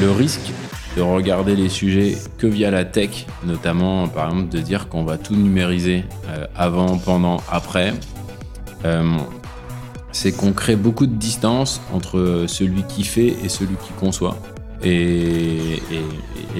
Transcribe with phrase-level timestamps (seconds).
[0.00, 0.52] Le risque
[0.96, 5.18] de regarder les sujets que via la tech, notamment par exemple de dire qu'on va
[5.18, 7.94] tout numériser euh, avant, pendant, après,
[8.84, 9.16] euh,
[10.12, 14.36] c'est qu'on crée beaucoup de distance entre celui qui fait et celui qui conçoit.
[14.82, 15.82] Et,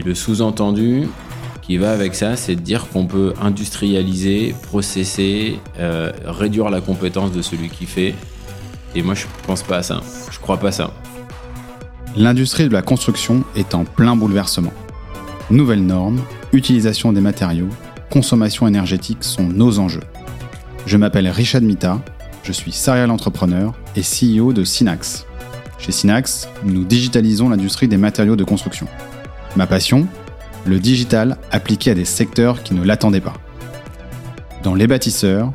[0.05, 1.09] le sous-entendu
[1.63, 7.33] qui va avec ça, c'est de dire qu'on peut industrialiser, processer, euh, réduire la compétence
[7.33, 8.15] de celui qui fait.
[8.95, 10.01] Et moi, je pense pas à ça.
[10.31, 10.91] Je crois pas ça.
[12.17, 14.73] L'industrie de la construction est en plein bouleversement.
[15.49, 16.21] Nouvelles normes,
[16.53, 17.69] utilisation des matériaux,
[18.11, 20.03] consommation énergétique sont nos enjeux.
[20.87, 22.01] Je m'appelle Richard Mita,
[22.43, 25.25] je suis serial entrepreneur et CEO de Synax.
[25.79, 28.89] Chez Synax, nous digitalisons l'industrie des matériaux de construction.
[29.55, 30.09] Ma passion
[30.67, 33.35] Le digital appliqué à des secteurs qui ne l'attendaient pas.
[34.65, 35.53] Dans Les Bâtisseurs,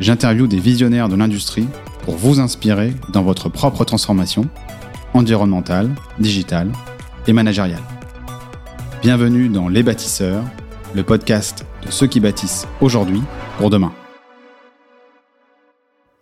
[0.00, 1.68] j'interviewe des visionnaires de l'industrie
[2.04, 4.48] pour vous inspirer dans votre propre transformation
[5.14, 6.70] environnementale, digitale
[7.26, 7.82] et managériale.
[9.02, 10.44] Bienvenue dans Les Bâtisseurs,
[10.94, 13.22] le podcast de ceux qui bâtissent aujourd'hui
[13.58, 13.92] pour demain.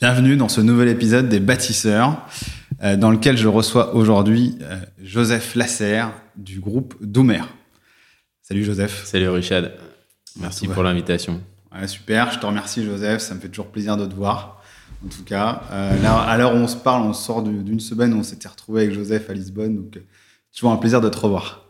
[0.00, 2.24] Bienvenue dans ce nouvel épisode des Bâtisseurs,
[2.84, 7.40] euh, dans lequel je reçois aujourd'hui euh, Joseph Lasserre du groupe Doumer.
[8.42, 9.04] Salut Joseph.
[9.04, 9.64] Salut Richard.
[10.40, 10.74] Merci Ouais.
[10.74, 11.40] pour l'invitation.
[11.74, 14.57] Ouais, super, je te remercie Joseph, ça me fait toujours plaisir de te voir.
[15.04, 18.12] En tout cas, euh, à l'heure où on se parle, on sort du- d'une semaine
[18.14, 20.00] où on s'était retrouvé avec Joseph à Lisbonne, donc euh,
[20.52, 21.64] toujours un plaisir de te revoir.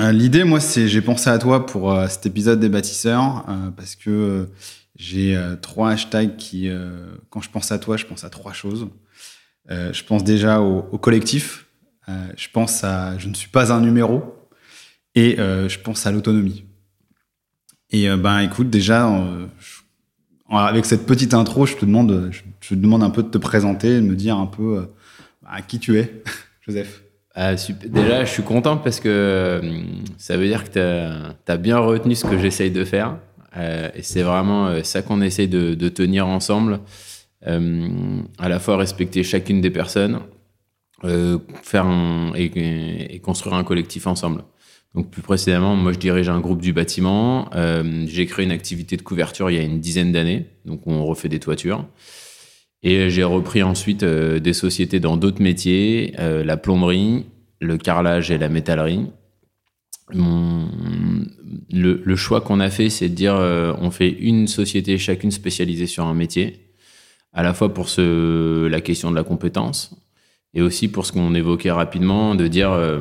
[0.00, 3.44] Euh, L'idée, moi, c'est j'ai pensé à toi pour cet épisode des bâtisseurs
[3.76, 4.48] parce que
[4.96, 6.70] j'ai trois hashtags qui,
[7.30, 8.86] quand je pense à toi, je pense à trois choses.
[9.68, 11.66] Je pense déjà au, collectif,
[12.06, 14.22] je pense à je ne suis pas un numéro
[15.16, 16.64] et je pense à l'autonomie.
[17.90, 19.46] Et ben écoute, déjà, euh,
[20.58, 23.94] avec cette petite intro, je te demande, je, te demande un peu de te présenter,
[23.94, 24.82] de me dire un peu euh,
[25.42, 26.22] bah, qui tu es,
[26.66, 27.02] Joseph.
[27.34, 27.54] Ah.
[27.54, 29.82] Déjà, je suis content parce que euh,
[30.18, 33.16] ça veut dire que tu as, bien retenu ce que j'essaye de faire.
[33.56, 36.80] Euh, et c'est vraiment ça qu'on essaye de, tenir ensemble.
[37.46, 40.20] À la fois respecter chacune des personnes,
[41.62, 41.86] faire
[42.34, 44.42] et construire un collectif ensemble.
[44.94, 47.48] Donc plus précisément, moi je dirige un groupe du bâtiment.
[47.54, 51.04] Euh, J'ai créé une activité de couverture il y a une dizaine d'années, donc on
[51.04, 51.86] refait des toitures.
[52.82, 57.26] Et j'ai repris ensuite euh, des sociétés dans d'autres métiers, euh, la plomberie,
[57.60, 59.06] le carrelage et la métallerie.
[60.12, 66.04] Le, choix qu'on a fait, c'est de dire on fait une société chacune spécialisée sur
[66.04, 66.72] un métier,
[67.32, 69.94] à la fois pour la question de la compétence
[70.54, 73.00] et aussi pour ce qu'on évoquait rapidement, de dire euh,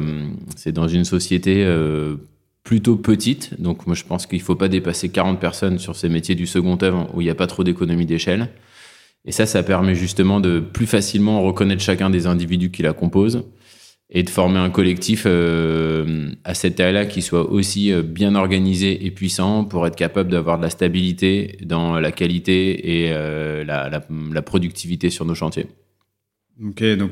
[0.56, 2.16] c'est dans une société euh,
[2.64, 6.10] plutôt petite, donc moi je pense qu'il ne faut pas dépasser 40 personnes sur ces
[6.10, 8.50] métiers du second œuvre où il n'y a pas trop d'économie d'échelle.
[9.26, 13.44] Et ça, ça permet justement de plus facilement reconnaître chacun des individus qui la composent
[14.12, 19.12] et de former un collectif euh, à cette taille-là qui soit aussi bien organisé et
[19.12, 23.14] puissant pour être capable d'avoir de la stabilité dans la qualité et
[23.66, 25.68] la productivité sur nos chantiers.
[26.66, 27.12] Ok, donc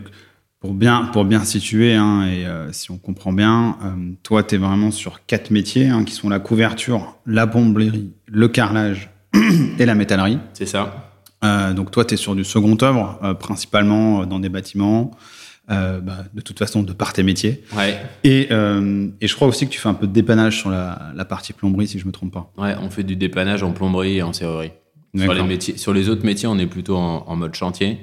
[0.60, 4.56] pour bien, pour bien situer, hein, et euh, si on comprend bien, euh, toi, tu
[4.56, 9.12] es vraiment sur quatre métiers hein, qui sont la couverture, la plomberie, le carrelage
[9.80, 10.40] et la métallerie.
[10.54, 11.14] C'est ça
[11.44, 15.12] Euh, donc toi, tu es sur du second œuvre, principalement dans des bâtiments,
[15.68, 16.02] bah,
[16.34, 17.64] de toute façon, de par tes métiers.
[17.76, 17.96] Ouais.
[18.24, 21.26] Et, et je crois aussi que tu fais un peu de dépannage sur la, la
[21.26, 22.52] partie plomberie, si je me trompe pas.
[22.58, 24.72] Ouais, on fait du dépannage en plomberie et en serrurerie.
[25.16, 28.00] Sur les, métiers, sur les autres métiers, on est plutôt en, en mode chantier.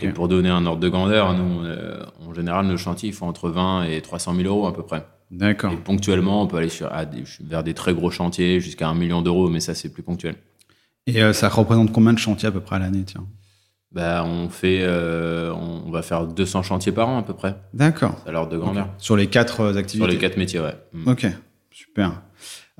[0.00, 3.48] Et pour donner un ordre de grandeur, nous, euh, en général, nos chantiers, font entre
[3.48, 5.06] 20 et 300 000 euros à peu près.
[5.30, 5.72] D'accord.
[5.72, 9.22] Et ponctuellement, on peut aller sur, des- vers des très gros chantiers jusqu'à un million
[9.22, 10.36] d'euros, mais ça, c'est plus ponctuel.
[11.06, 13.26] Et euh, ça représente combien de chantiers à peu près à l'année, tiens?
[13.92, 18.16] Bah, on fait, euh, on, va faire 200 chantiers par an à peu près, D'accord.
[18.26, 18.88] à l'ordre de grandeur.
[18.98, 20.76] Sur les quatre euh, Sur activités les quatre métiers, ouais.
[20.92, 21.08] Mm.
[21.08, 21.26] Ok,
[21.70, 22.20] super.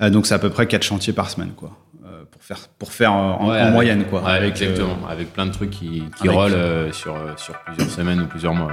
[0.03, 1.71] Euh, donc c'est à peu près quatre chantiers par semaine, quoi.
[2.07, 4.23] Euh, pour faire, pour faire en, Ouais, en avec- moyenne, quoi.
[4.23, 5.07] Ouais, Avec, euh, exactement.
[5.09, 8.73] Avec plein de trucs qui, qui rollent euh, sur, sur plusieurs semaines ou plusieurs mois.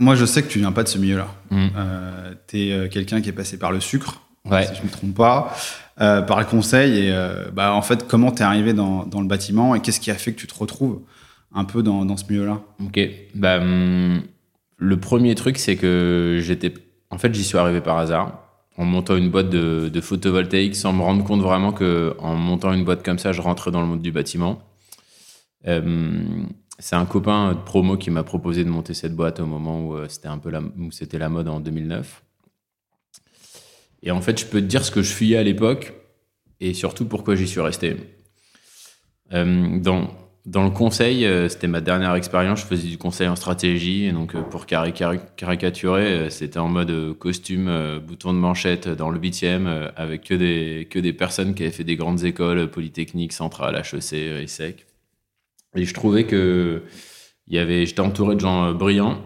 [0.00, 1.28] Moi, je sais que tu viens pas de ce milieu-là.
[1.50, 1.66] Mm.
[1.76, 4.66] Euh, tu es quelqu'un qui est passé par le sucre, Ouais.
[4.66, 5.54] si je me trompe pas,
[5.96, 7.06] par le conseil.
[7.08, 7.16] Et
[7.52, 10.14] bah, en fait, comment tu es arrivé dans, dans le bâtiment et qu'est-ce qui a
[10.14, 11.00] fait que tu te retrouves
[11.54, 12.60] un peu dans, dans ce milieu-là?
[12.84, 13.00] Ok.
[13.34, 14.20] Bah, hum,
[14.76, 16.74] le premier truc, c'est que j'étais.
[17.14, 18.40] En fait, j'y suis arrivé par hasard,
[18.76, 22.72] en montant une boîte de, de photovoltaïque, sans me rendre compte vraiment que en montant
[22.72, 24.60] une boîte comme ça, je rentrais dans le monde du bâtiment.
[25.68, 26.24] Euh,
[26.80, 29.94] c'est un copain de promo qui m'a proposé de monter cette boîte au moment où
[29.94, 32.24] euh, c'était un peu la, où c'était la mode en 2009.
[34.02, 35.94] Et en fait, je peux te dire ce que je fuyais à l'époque
[36.58, 37.96] et surtout pourquoi j'y suis resté.
[39.32, 39.78] Euh,
[40.46, 42.60] dans le conseil, euh, c'était ma dernière expérience.
[42.60, 44.12] Je faisais du conseil en stratégie.
[44.12, 47.70] Donc, euh, pour caricaturer, euh, c'était en mode costume,
[48.06, 51.84] bouton de manchette dans le 8e, avec que des, que des personnes qui avaient fait
[51.84, 54.86] des grandes écoles, Polytechnique, Centrale, HEC, ESSEC.
[55.76, 56.82] Et je trouvais que
[57.48, 59.18] j'étais entouré de gens brillants,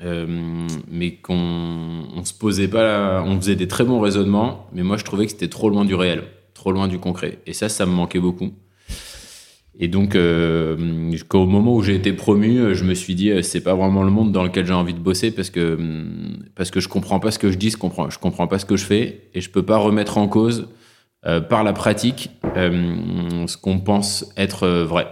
[0.00, 5.04] mais qu'on on se posait pas, on faisait des très bons raisonnements, mais moi je
[5.04, 6.24] trouvais que c'était trop loin du réel,
[6.54, 7.38] trop loin du concret.
[7.46, 8.52] Et ça, ça me manquait beaucoup.
[9.80, 10.76] Et donc, euh,
[11.32, 14.02] au moment où j'ai été promu, euh, je me suis dit, euh, c'est pas vraiment
[14.02, 17.20] le monde dans lequel j'ai envie de bosser parce que, hum, parce que je comprends
[17.20, 19.48] pas ce que je dis, je comprends, comprends pas ce que je fais et je
[19.48, 20.68] peux pas remettre en cause
[21.50, 25.08] par la pratique ce qu'on pense être vrai.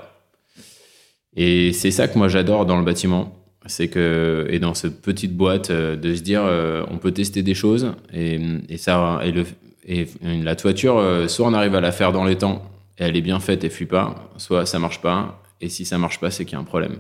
[1.37, 3.35] Et c'est ça que moi j'adore dans le bâtiment.
[3.67, 6.43] C'est que, et dans cette petite boîte, de se dire,
[6.91, 9.45] on peut tester des choses et, et ça, et, le,
[9.85, 12.63] et la toiture, soit on arrive à la faire dans les temps
[12.99, 16.21] elle est bien faite et fuit pas, soit ça marche pas, et si ça marche
[16.21, 16.99] pas, c'est qu'il y a un problème.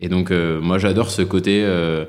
[0.00, 2.04] Et donc, euh, moi, j'adore ce côté, euh,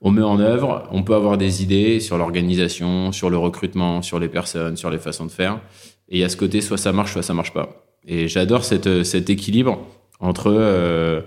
[0.00, 4.18] on met en œuvre, on peut avoir des idées sur l'organisation, sur le recrutement, sur
[4.18, 5.60] les personnes, sur les façons de faire,
[6.08, 7.84] et il y a ce côté, soit ça marche, soit ça marche pas.
[8.06, 9.84] Et j'adore cette, cet équilibre
[10.20, 11.20] entre, euh,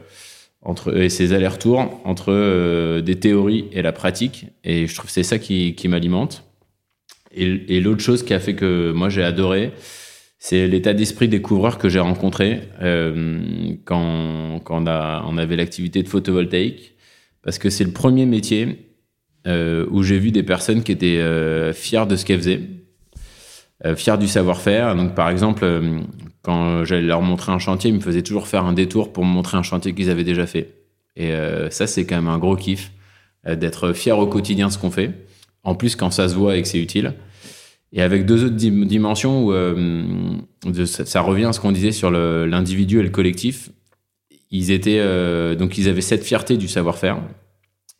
[0.61, 5.23] entre et ces allers-retours entre des théories et la pratique, et je trouve que c'est
[5.23, 6.43] ça qui, qui m'alimente.
[7.33, 9.71] Et, et l'autre chose qui a fait que moi j'ai adoré,
[10.43, 16.95] c'est l'état d'esprit des couvreurs que j'ai rencontré euh, quand, on, avait l'activité de photovoltaïque,
[17.43, 18.89] parce que c'est le premier métier
[19.45, 22.61] euh, où j'ai vu des personnes qui étaient euh, fières de ce qu'elles faisaient,
[23.85, 24.95] euh, fières du savoir-faire.
[24.95, 25.63] Donc, par exemple,
[26.41, 29.31] quand j'allais leur montrer un chantier, ils me faisaient toujours faire un détour pour me
[29.31, 30.73] montrer un chantier qu'ils avaient déjà fait.
[31.15, 31.31] Et
[31.69, 32.91] ça, c'est quand même un gros kiff
[33.45, 35.11] d'être fier au quotidien de ce qu'on fait.
[35.63, 37.13] En plus, quand ça se voit et que c'est utile.
[37.93, 40.37] Et avec deux autres dimensions où euh,
[40.85, 43.69] ça, revient à ce qu'on disait sur l'individu et le collectif.
[44.49, 47.21] Ils étaient euh, donc ils avaient cette fierté du savoir-faire,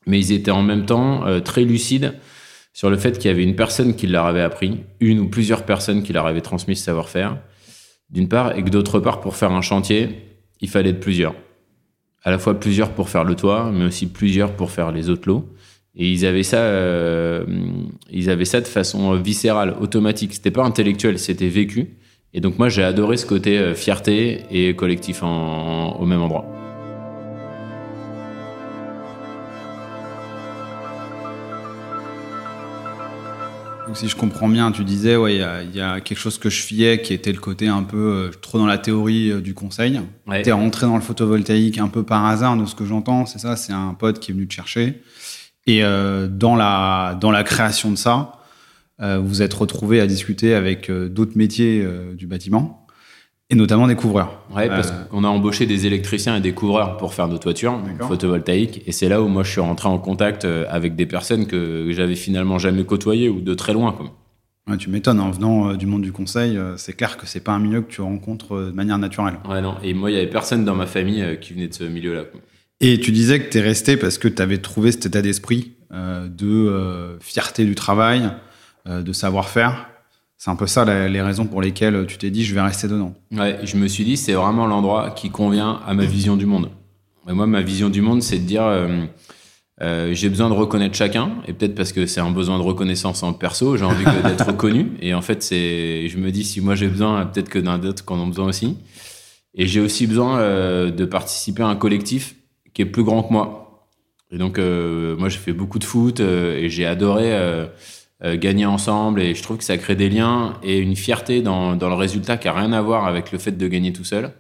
[0.06, 2.14] mais ils étaient en même temps euh, très lucides
[2.74, 5.64] sur le fait qu'il y avait une personne qui leur avait appris, une ou plusieurs
[5.64, 7.38] personnes qui leur avaient transmis ce savoir-faire,
[8.10, 10.10] d'une part, et que d'autre part, pour faire un chantier,
[10.62, 11.36] il fallait être plusieurs.
[12.24, 15.28] À la fois plusieurs pour faire le toit, mais aussi plusieurs pour faire les autres
[15.28, 15.50] lots.
[15.96, 17.44] Et ils avaient ça, euh,
[18.10, 20.34] ils avaient ça de façon viscérale, automatique.
[20.34, 21.98] C'était pas intellectuel, c'était vécu.
[22.34, 26.46] Et donc moi j'ai adoré ce côté euh, fierté et collectif en, au même endroit.
[33.86, 36.62] Donc si je comprends bien, tu disais ouais il y, a quelque chose que je
[36.62, 40.00] fiais qui était le côté un peu euh, trop dans la théorie du conseil.
[40.26, 40.42] Ouais.
[40.42, 43.58] T'es rentré dans le photovoltaïque un peu par hasard de ce que j'entends, c'est ça?
[43.58, 45.02] C'est un pote qui est venu te chercher.
[45.68, 48.34] Et euh, dans, la, dans la création de ça,
[49.02, 51.86] euh, vous êtes retrouvé à discuter avec euh, d'autres métiers
[52.16, 52.86] du bâtiment,
[53.50, 54.46] et notamment des couvreurs.
[54.56, 58.81] Ouais, parce qu'on a embauché des électriciens et des couvreurs pour faire nos toitures photovoltaïques.
[58.88, 62.16] Et c'est là où moi je suis rentré en contact avec des personnes que j'avais
[62.16, 63.96] finalement jamais côtoyées ou de très loin.
[64.69, 67.60] Ouais, tu m'étonnes, en venant du monde du conseil, c'est clair que c'est pas un
[67.60, 69.36] milieu que tu rencontres de manière naturelle.
[69.50, 69.75] Ouais, non.
[69.84, 72.24] Et moi, il y avait personne dans ma famille qui venait de ce milieu-là.
[72.83, 75.74] Et tu disais que tu es resté parce que tu avais trouvé cet état d'esprit
[75.94, 78.31] euh, de euh, fierté du travail,
[78.88, 79.88] euh, de savoir-faire.
[80.39, 83.13] C'est un peu ça les raisons pour lesquelles tu t'es dit je vais rester dedans.
[83.31, 86.72] Ouais, je me suis dit c'est vraiment l'endroit qui convient à ma vision du monde.
[87.30, 88.64] Et moi, ma vision du monde, c'est de dire
[89.80, 93.33] j'ai besoin de reconnaître chacun, et peut-être parce que c'est un besoin de reconnaissance en
[93.33, 94.94] perso, j'ai envie d'être reconnu.
[95.00, 98.04] Et en fait, c'est, je me dis si moi j'ai besoin, peut-être que d'un d'autres
[98.07, 98.78] en ont besoin aussi.
[99.54, 100.40] Et j'ai aussi besoin
[100.90, 102.33] de participer à un collectif
[102.73, 103.61] qui est plus grand que moi.
[104.31, 107.68] Et donc, euh, moi, j'ai fait beaucoup de foot euh, et j'ai adoré euh,
[108.35, 109.21] gagner ensemble.
[109.21, 112.37] Et je trouve que ça crée des liens et une fierté dans, dans le résultat
[112.37, 114.31] qui a rien à voir avec le fait de gagner tout seul.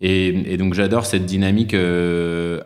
[0.00, 1.74] Et, et donc, j'adore cette dynamique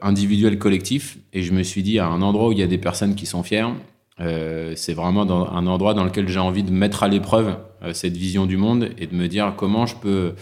[0.03, 1.19] individuelle collectif.
[1.33, 3.27] Et je me suis dit, à un endroit où il y a des personnes qui
[3.27, 3.73] sont fières,
[4.19, 7.57] c'est vraiment dans un endroit dans lequel j'ai envie de mettre à l'épreuve
[7.93, 10.33] cette vision du monde et de me dire comment je peux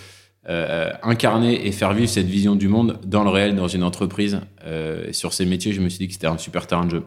[0.49, 4.41] euh, incarner et faire vivre cette vision du monde dans le réel, dans une entreprise.
[4.67, 7.03] Euh, sur ces métiers, je me suis dit que c'était un super terrain de jeu.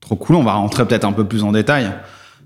[0.00, 0.36] Trop cool.
[0.36, 1.90] On va rentrer peut-être un peu plus en détail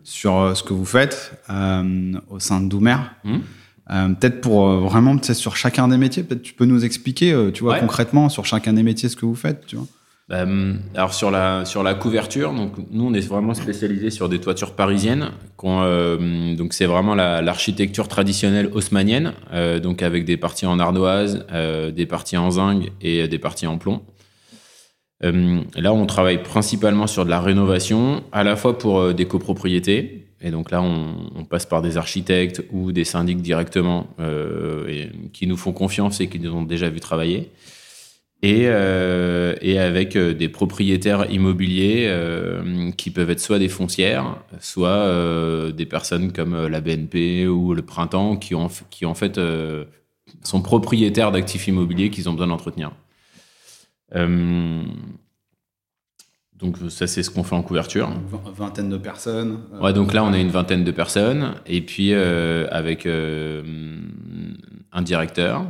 [0.05, 2.97] sur euh, ce que vous faites au sein de Doumer.
[3.25, 4.15] Hmm.
[4.15, 8.29] peut-être pour vraiment, sur chacun des métiers, peut-être tu peux nous expliquer, tu vois, concrètement
[8.29, 9.87] sur chacun des métiers ce que vous faites, tu vois.
[10.31, 14.39] Euh, alors sur la sur la couverture, donc nous on est vraiment spécialisé sur des
[14.39, 15.31] toitures parisiennes.
[15.65, 21.47] Euh, donc c'est vraiment l'architecture traditionnelle haussmanienne, euh, donc avec des parties en ardoise,
[21.95, 24.03] des parties en zinc et des parties en plomb.
[25.23, 30.51] Là on travaille principalement sur de la rénovation, à la fois pour des copropriétés, Et
[30.51, 34.07] donc là, on, passe par des architectes ou des syndics directement
[35.33, 37.51] qui nous font confiance et qui nous ont déjà vu travailler
[38.43, 44.37] et, euh, et avec euh, des propriétaires immobiliers euh, qui peuvent être soit des foncières,
[44.61, 49.39] soit euh, des personnes comme la BNP ou le Printemps qui ont qui en fait
[50.43, 52.93] sont propriétaires d'actifs immobiliers qu'ils ont besoin d'entretenir.
[56.59, 58.09] donc ça c'est ce qu'on fait en couverture.
[58.09, 59.61] Une vingtaine de personnes.
[59.83, 65.67] Ouais donc là on a une vingtaine de personnes et puis avec un directeur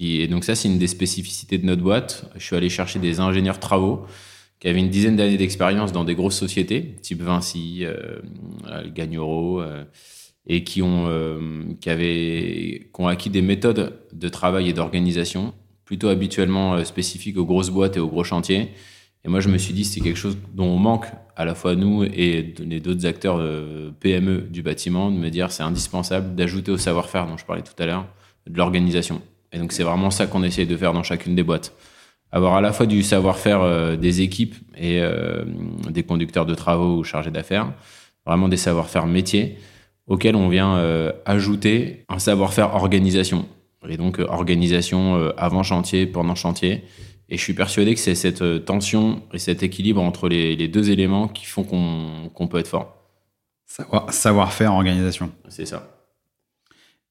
[0.00, 2.30] et donc ça, c'est une des spécificités de notre boîte.
[2.36, 4.06] Je suis allé chercher des ingénieurs travaux
[4.62, 8.20] qui avaient une dizaine d'années d'expérience dans des grosses sociétés, type Vinci, euh,
[8.94, 9.82] Gagnoro, euh,
[10.46, 15.52] et qui ont, euh, qui, avaient, qui ont acquis des méthodes de travail et d'organisation
[15.84, 18.68] plutôt habituellement euh, spécifiques aux grosses boîtes et aux gros chantiers.
[19.24, 21.74] Et moi, je me suis dit, c'est quelque chose dont on manque, à la fois
[21.74, 23.40] nous et les d'autres acteurs
[23.98, 27.80] PME du bâtiment, de me dire c'est indispensable d'ajouter au savoir-faire dont je parlais tout
[27.80, 28.06] à l'heure,
[28.48, 29.22] de l'organisation.
[29.52, 31.74] Et donc, c'est vraiment ça qu'on essaye de faire dans chacune des boîtes.
[32.30, 35.44] Avoir à la fois du savoir-faire euh, des équipes et euh,
[35.90, 37.70] des conducteurs de travaux ou chargés d'affaires,
[38.24, 39.58] vraiment des savoir-faire métiers
[40.06, 43.46] auxquels on vient euh, ajouter un savoir-faire organisation.
[43.88, 46.84] Et donc, organisation avant chantier, pendant chantier.
[47.28, 51.26] Et je suis persuadé que c'est cette tension et cet équilibre entre les, deux éléments
[51.26, 52.96] qui font qu'on peut être fort.
[53.66, 55.32] Savoir-faire, organisation.
[55.48, 56.01] C'est ça.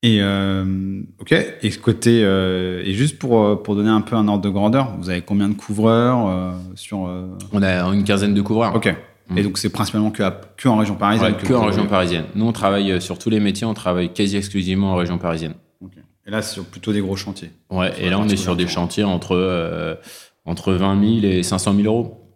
[0.03, 1.31] Et euh, ok.
[1.61, 4.49] Et ce côté euh, et juste pour euh, pour donner un peu un ordre de
[4.49, 7.09] grandeur, vous avez combien de couvreurs euh, sur
[7.53, 8.73] On a une quinzaine de couvreurs.
[8.73, 8.95] Ok.
[9.29, 9.37] Mm.
[9.37, 10.23] Et donc c'est principalement que,
[10.57, 11.35] que en région parisienne.
[11.37, 12.25] que, en région parisienne.
[12.33, 15.53] Nous on travaille sur tous les métiers, on travaille quasi exclusivement en région parisienne.
[15.83, 16.01] Okay.
[16.25, 17.51] Et là c'est plutôt des gros chantiers.
[17.69, 17.91] Ouais.
[17.99, 19.99] Et là on est sur des chantiers entre
[20.45, 22.27] entre 20 000 et 500 000 euros.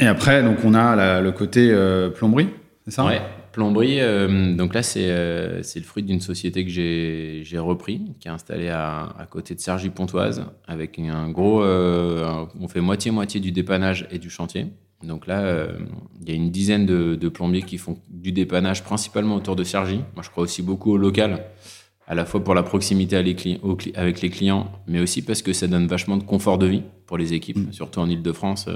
[0.00, 1.72] Et après donc on a la, le côté
[2.16, 2.48] plomberie,
[2.84, 3.04] c'est ça?
[3.04, 3.22] Ouais.
[3.52, 8.30] Plomberie, euh, donc là, euh, c'est le fruit d'une société que j'ai repris, qui est
[8.30, 11.62] installée à, à côté de Sergi-Pontoise, avec un gros.
[11.62, 14.66] Euh, on fait moitié-moitié du dépannage et du chantier.
[15.02, 15.66] Donc là,
[16.20, 19.64] il y a une dizaine de, de, plombiers qui font du dépannage, principalement autour de
[19.64, 19.96] Sergi.
[20.14, 21.42] Moi, je crois aussi beaucoup au local,
[22.06, 25.86] à la fois pour la proximité avec les clients, mais aussi parce que ça donne
[25.86, 27.72] vachement de confort de vie pour les équipes, mmh.
[27.72, 28.68] surtout en Ile-de-France.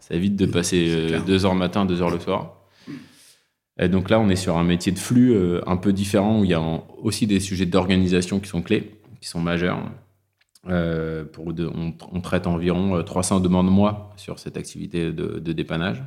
[0.00, 2.57] ça évite de passer deux heures le matin, deux heures le soir.
[3.78, 6.44] Et donc là, on est sur un métier de flux euh, un peu différent où
[6.44, 6.62] il y a
[7.02, 9.80] aussi des sujets d'organisation qui sont clés, qui sont majeurs.
[10.68, 11.70] Euh, pour de,
[12.12, 16.02] on, traite environ 300 euh, demandes mois sur cette activité de, de dépannage.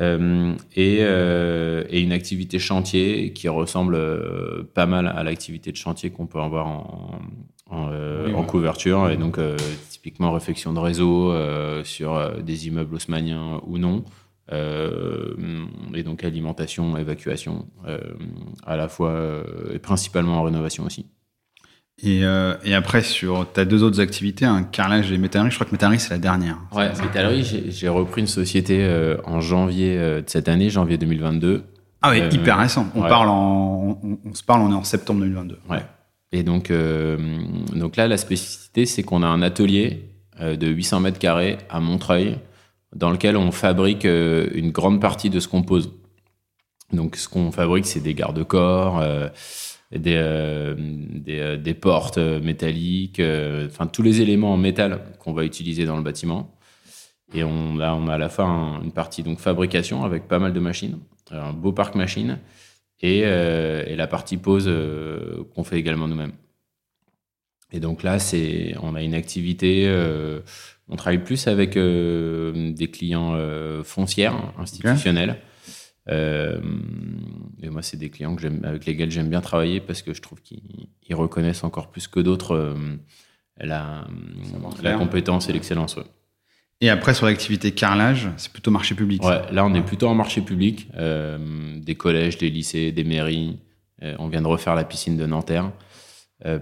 [0.00, 5.76] Euh, et, euh, et, une activité chantier qui ressemble euh, pas mal à l'activité de
[5.76, 7.18] chantier qu'on peut avoir en,
[7.70, 7.90] en,
[8.24, 9.10] oui, en couverture.
[9.10, 9.38] Et donc,
[9.90, 11.34] typiquement, réflexion de réseau
[11.84, 14.04] sur des immeubles haussmanniens ou non.
[14.52, 15.34] Euh,
[15.94, 17.98] et donc alimentation, évacuation, euh,
[18.66, 21.06] à la fois euh, et principalement en rénovation aussi.
[22.02, 22.22] Et,
[22.64, 26.00] et, après, sur ta deux autres activités, un carrelage et métallerie, je crois que métallerie,
[26.00, 26.56] c'est la dernière.
[26.72, 28.88] Ouais, métallerie, j'ai repris une société
[29.26, 31.62] en janvier de cette année, janvier 2022.
[32.00, 32.86] Ah oui, hyper récent.
[32.94, 33.08] On, ouais.
[33.10, 35.58] parle en, on, on, se parle, on est en septembre 2022.
[35.68, 35.84] Ouais.
[36.32, 36.72] Et donc,
[37.74, 40.08] donc là, la spécificité, c'est qu'on a un atelier
[40.40, 42.38] de 800 mètres carrés à Montreuil,
[42.94, 45.92] dans lequel on fabrique euh, une grande partie de ce qu'on pose.
[46.92, 49.28] Donc, ce qu'on fabrique, c'est des garde-corps, euh,
[49.92, 53.22] des, euh, des, portes métalliques,
[53.66, 56.56] enfin tous les éléments en métal qu'on va utiliser dans le bâtiment.
[57.32, 60.52] Et on a, on a à la fin une partie donc fabrication avec pas mal
[60.52, 60.98] de machines,
[61.30, 62.40] un beau parc machines,
[63.02, 64.68] et, et la partie pose
[65.54, 66.32] qu'on fait également nous-mêmes.
[67.72, 69.88] Et donc là, c'est, on a une activité
[70.90, 75.36] on travaille plus avec euh, des clients euh, foncières, institutionnels.
[76.08, 76.60] Euh,
[77.62, 80.40] et moi, c'est des clients que avec lesquels j'aime bien travailler parce que je trouve
[80.42, 82.74] qu'ils reconnaissent encore plus que d'autres
[83.58, 84.04] la,
[84.82, 85.96] la, compétence et l'excellence.
[85.96, 86.04] Ouais.
[86.80, 89.22] Et après, sur l'activité carrelage, c'est plutôt marché public.
[89.22, 90.88] Ouais, là, on est plutôt en marché public.
[90.96, 93.60] des collèges, des lycées, des mairies.
[94.18, 95.70] on vient de refaire la piscine de Nanterre.
[96.44, 96.58] Ah,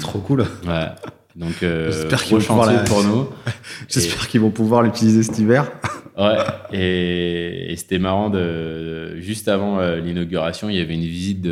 [0.00, 0.44] trop cool.
[0.66, 0.88] Ouais.
[1.36, 3.28] Donc, euh, J'espère qu'ils vont pouvoir pour nous.
[3.88, 5.70] J'espère qu'ils vont pouvoir l'utiliser cet hiver.
[6.18, 6.36] ouais.
[6.72, 11.50] Et, et c'était marrant de, juste avant euh, l'inauguration, il y avait une visite de,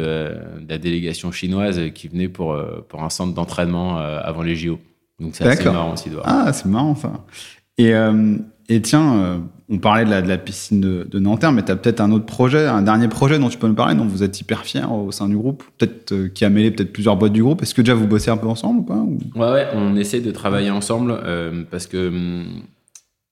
[0.61, 4.79] de, la délégation chinoise qui venait pour euh, pour un centre d'entraînement avant les JO.
[5.19, 6.27] Donc c'est assez marrant aussi de voir.
[6.29, 7.25] Ah, c'est marrant ça.
[7.79, 7.93] Et
[8.71, 12.27] et tiens, on parlait de la, piscine de, Nanterre, mais tu as peut-être un autre
[12.27, 15.13] projet, un dernier projet dont tu peux nous parler, dont vous êtes hyper fier au
[15.13, 17.63] sein du groupe, peut-être euh, qui a mêlé peut-être plusieurs boîtes du groupe.
[17.63, 19.19] Est-ce que déjà vous bossez un peu ensemble ou.
[19.39, 22.63] Ouais, on essaie de travailler ensemble euh, parce que hum,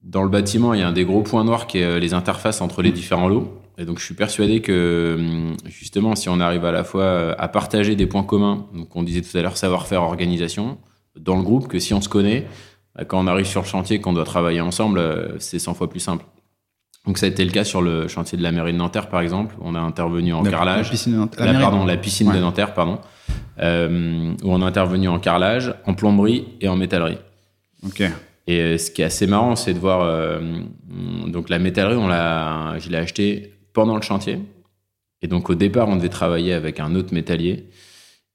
[0.04, 2.60] dans le bâtiment, il y a un des gros points noirs qui est les interfaces
[2.60, 3.60] entre les différents lots.
[3.76, 7.48] Et donc, je suis persuadé que, hum, justement, si on arrive à la fois à
[7.48, 10.78] partager des points communs, donc on disait tout à l'heure savoir-faire, organisation,
[11.18, 12.46] dans le groupe, que si on se connaît,
[13.06, 16.24] quand on arrive sur le chantier, qu'on doit travailler ensemble, c'est 100 fois plus simple.
[17.08, 19.20] Donc ça a été le cas sur le chantier de la mairie de Nanterre, par
[19.20, 19.54] exemple.
[19.62, 20.86] On a intervenu en carrelage.
[20.86, 21.52] La piscine de Nanterre.
[21.52, 22.98] La, pardon, la piscine de Nanterre, pardon.
[23.60, 27.18] Euh, où on a intervenu en carrelage, en plomberie et en métallerie.
[27.84, 28.02] Ok.
[28.46, 30.02] Et euh, ce qui est assez marrant, c'est de voir.
[30.02, 30.60] Euh,
[31.26, 34.40] donc la métallerie, on l'a, je l'ai acheté pendant le chantier.
[35.22, 37.70] Et donc au départ, on devait travailler avec un autre métallier.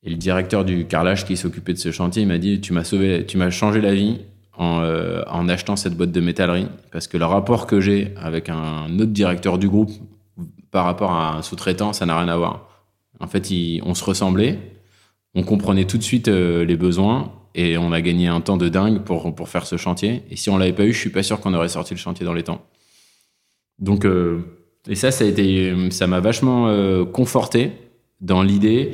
[0.01, 2.83] Et le directeur du carrelage qui s'occupait de ce chantier, il m'a dit Tu m'as
[2.83, 4.19] sauvé, tu m'as changé la vie
[4.59, 8.99] euh, en, achetant cette boîte de métallerie parce que le rapport que j'ai avec un
[8.99, 9.91] autre directeur du groupe
[10.69, 12.69] par rapport à un sous-traitant, ça n'a rien à voir.
[13.19, 13.51] En fait,
[13.83, 14.59] on se ressemblait,
[15.33, 18.69] on comprenait tout de suite euh, les besoins et on a gagné un temps de
[18.69, 20.23] dingue pour, pour faire ce chantier.
[20.29, 22.25] Et si on l'avait pas eu, je suis pas sûr qu'on aurait sorti le chantier
[22.25, 22.63] dans les temps.
[23.79, 24.41] Donc, euh,
[24.87, 26.67] et ça, ça a été, ça m'a vachement
[27.05, 27.71] conforté
[28.21, 28.93] dans l'idée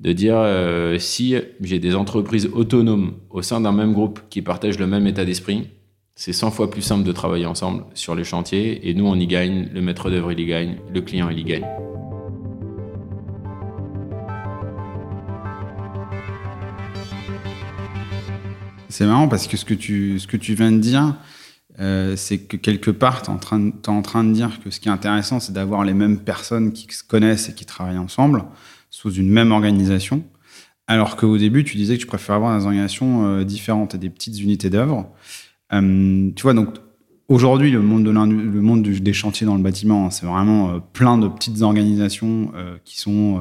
[0.00, 4.78] de dire euh, si j'ai des entreprises autonomes au sein d'un même groupe qui partagent
[4.78, 5.68] le même état d'esprit,
[6.14, 9.26] c'est 100 fois plus simple de travailler ensemble sur les chantiers et nous on y
[9.26, 11.66] gagne, le maître d'œuvre il y gagne, le client il y gagne.
[18.88, 21.14] C'est marrant parce que ce que tu, ce que tu viens de dire,
[21.78, 24.88] euh, c'est que quelque part, tu es, es, en train de dire que ce qui
[24.88, 28.44] est intéressant, c'est d'avoir les mêmes personnes qui se connaissent et qui travaillent ensemble
[28.98, 30.24] sous une même organisation,
[30.88, 34.10] alors qu'au début, tu disais que tu préfères avoir des organisations euh, différentes et des
[34.10, 35.08] petites unités d'œuvre.
[35.72, 36.70] Euh, tu vois, donc
[37.28, 40.78] aujourd'hui, le monde, de le monde des chantiers dans le bâtiment, hein, c'est vraiment euh,
[40.92, 42.50] plein de petites organisations
[42.84, 43.40] qui sont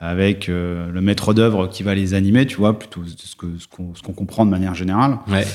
[0.00, 4.12] avec le maître d'œuvre qui va les animer, tu vois, plutôt ce qu'on ce qu'on
[4.12, 5.18] comprend de manière générale.
[5.28, 5.46] Ouais.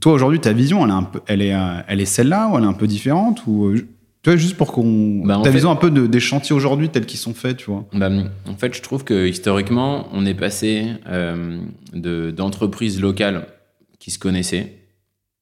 [0.00, 1.56] toi, aujourd'hui, ta vision, elle est, un peu, elle est,
[1.88, 3.74] elle est celle-là ou elle est un peu différente ou
[4.34, 5.22] juste pour qu'on.
[5.24, 7.86] Bah, ta vision un peu de, des chantiers aujourd'hui tels qu'ils sont faits, tu vois.
[7.92, 8.10] Bah,
[8.48, 11.60] en fait, je trouve que historiquement, on est passé euh,
[11.92, 13.46] d'entreprises locales
[14.00, 14.72] qui se connaissaient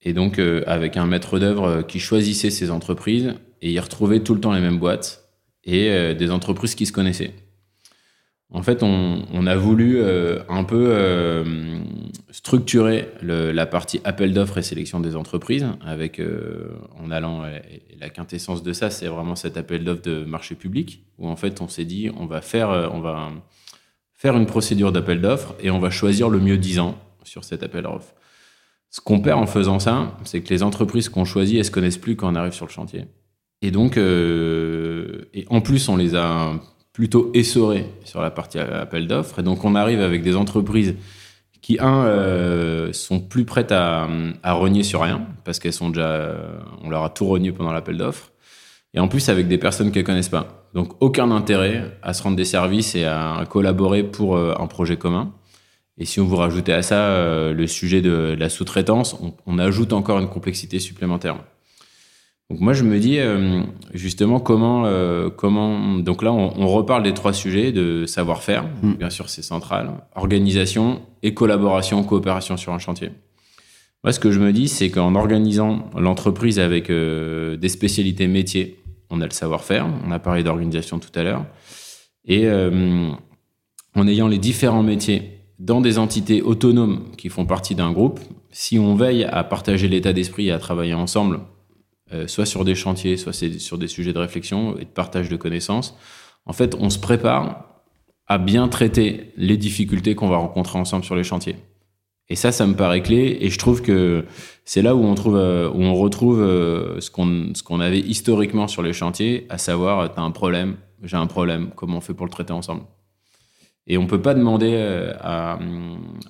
[0.04, 4.20] et donc euh, avec un maître d'œuvre euh, qui choisissait ces entreprises et y retrouvait
[4.20, 5.24] tout le temps les mêmes boîtes
[5.64, 7.32] et euh, des entreprises qui se connaissaient.
[8.54, 11.44] En fait, on, a voulu euh, un peu euh,
[12.30, 16.68] structurer la partie appel d'offres et sélection des entreprises, avec euh,
[17.02, 17.42] en allant
[17.98, 21.60] la quintessence de ça, c'est vraiment cet appel d'offres de marché public, où en fait
[21.62, 23.32] on s'est dit on va faire, on va
[24.12, 27.82] faire une procédure d'appel d'offres et on va choisir le mieux disant sur cet appel
[27.82, 28.14] d'offres.
[28.88, 31.98] Ce qu'on perd en faisant ça, c'est que les entreprises qu'on choisit, elles se connaissent
[31.98, 33.06] plus quand on arrive sur le chantier.
[33.62, 36.52] Et donc, et en plus, on les a
[36.94, 39.40] plutôt essoré sur la partie appel d'offres.
[39.40, 40.94] Et donc, on arrive avec des entreprises
[41.60, 44.08] qui, un, euh, sont plus prêtes à,
[44.42, 46.36] à, renier sur rien, parce qu'elles sont déjà,
[46.82, 48.30] on leur a tout renié pendant l'appel d'offres.
[48.94, 50.68] Et en plus, avec des personnes qu'elles connaissent pas.
[50.72, 54.96] Donc, aucun intérêt à se rendre des services et à collaborer pour euh, un projet
[54.96, 55.32] commun.
[55.98, 59.58] Et si on vous rajoutez à ça euh, le sujet de la sous-traitance, on, on
[59.58, 61.38] ajoute encore une complexité supplémentaire.
[62.50, 63.62] Donc moi je me dis euh,
[63.94, 68.94] justement comment euh, comment donc là on, reparle des trois sujets de savoir-faire mm.
[68.94, 73.10] bien sûr c'est central organisation et collaboration coopération sur un chantier.
[74.02, 78.78] Moi ce que je me dis c'est qu'en organisant l'entreprise avec euh, des spécialités métiers
[79.08, 81.46] on a le savoir-faire on a parlé d'organisation tout à l'heure
[82.26, 88.20] et en ayant les différents métiers dans des entités autonomes qui font partie d'un groupe
[88.50, 91.40] si on veille à partager l'état d'esprit et à travailler ensemble
[92.12, 95.36] euh, soit sur des chantiers, soit sur des sujets de réflexion et de partage de
[95.36, 95.96] connaissances.
[96.44, 97.82] En fait, on se prépare
[98.26, 101.56] à bien traiter les difficultés qu'on va rencontrer ensemble sur les chantiers.
[102.28, 103.38] Et ça, ça me paraît clé.
[103.40, 104.26] Et je trouve que
[104.66, 108.82] c'est là où on, trouve, euh, où on retrouve euh, ce qu'on avait historiquement sur
[108.82, 112.26] les chantiers, à savoir, tu as un problème, j'ai un problème, comment on fait pour
[112.26, 112.82] le traiter ensemble?
[113.86, 115.58] Et on peut pas demander à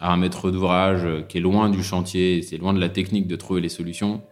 [0.01, 3.61] un maître d'ouvrage qui est loin du chantier, c'est loin de la technique de trouver
[3.61, 4.23] les solutions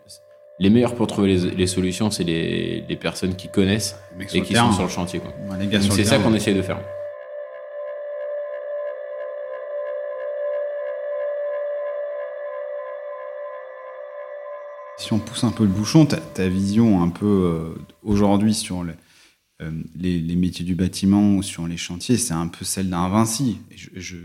[0.62, 3.98] les meilleurs pour trouver les, solutions, c'est les, personnes qui connaissent
[4.33, 5.20] et qui sont sur le chantier.
[5.90, 6.79] c'est ça qu'on essaie de faire.
[14.98, 18.85] Si on pousse un peu le bouchon, ta, ta vision un peu euh, aujourd'hui sur
[19.98, 23.09] les, euh, les, métiers du bâtiment ou sur les chantiers, c'est un peu celle d'un
[23.09, 23.59] Vinci.
[23.94, 24.16] Je,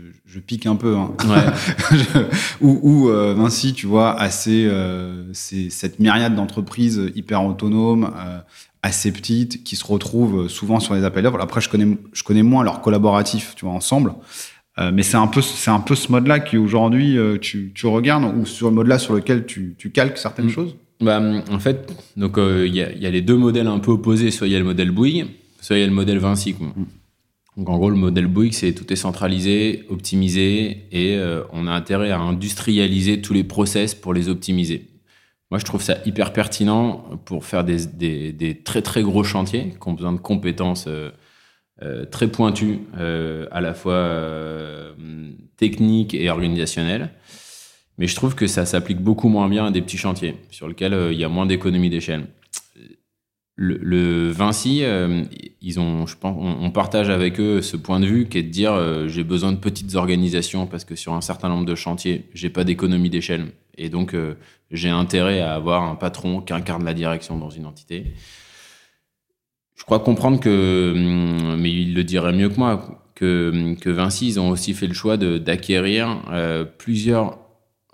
[0.46, 0.96] pique un peu.
[0.96, 1.14] Hein.
[2.60, 8.12] ou euh, Vinci, tu vois, assez, euh, c'est cette myriade d'entreprises hyper autonomes,
[8.82, 11.40] assez petites, qui se retrouvent souvent sur les appels d'offres.
[11.40, 14.14] Après, je connais, je connais moins leurs collaboratifs, tu vois, ensemble.
[14.92, 18.46] mais c'est un peu, c'est un peu ce mode-là qui aujourd'hui tu, tu regardes ou
[18.46, 20.50] sur le mode-là sur lequel tu, tu calques certaines mm.
[20.50, 20.76] choses.
[21.00, 24.30] Bah, En fait, donc il y, a les deux modèles un peu opposés.
[24.30, 25.26] Soit il y a le modèle Bouygues,
[25.60, 26.54] soit il y a le modèle Vinci.
[26.58, 26.84] Mm.
[27.56, 31.20] Donc en gros, le modèle Bouygues, c'est tout est centralisé, optimisé, et
[31.52, 34.86] on a intérêt à industrialiser tous les process pour les optimiser.
[35.50, 39.74] Moi, je trouve ça hyper pertinent pour faire des, des, des très très gros chantiers
[39.80, 41.10] qui ont besoin de compétences euh,
[41.82, 44.92] euh, très pointues, euh, à la fois euh,
[45.56, 47.10] techniques et organisationnelles.
[47.98, 50.94] Mais je trouve que ça s'applique beaucoup moins bien à des petits chantiers sur lesquels
[50.94, 52.26] euh, il y a moins d'économie d'échelle.
[53.60, 55.24] Le, Vinci, euh,
[55.60, 58.50] ils ont, je pense, on, partage avec eux ce point de vue qui est de
[58.50, 62.50] dire j'ai besoin de petites organisations parce que sur un certain nombre de chantiers, j'ai
[62.50, 64.34] pas d'économie d'échelle et donc, euh,
[64.70, 68.12] j'ai intérêt à avoir un patron qui incarne la direction dans une entité.
[69.76, 73.88] Je crois comprendre que, hum, mais il le dirait mieux que moi, que, hum, que
[73.88, 77.38] Vinci, ils ont aussi fait le choix d'acquérir euh, plusieurs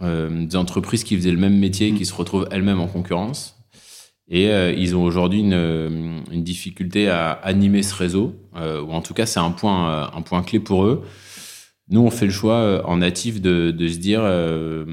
[0.03, 3.57] euh, entreprises qui faisaient le même métier, qui se retrouvent elles-mêmes en concurrence.
[4.29, 8.93] Et euh, ils ont aujourd'hui une, hum, une, difficulté à animer ce réseau, euh, ou
[8.93, 11.05] en tout cas c'est un point, un point clé pour eux.
[11.91, 14.85] Nous, on fait le choix euh, en natif de, se dire, euh,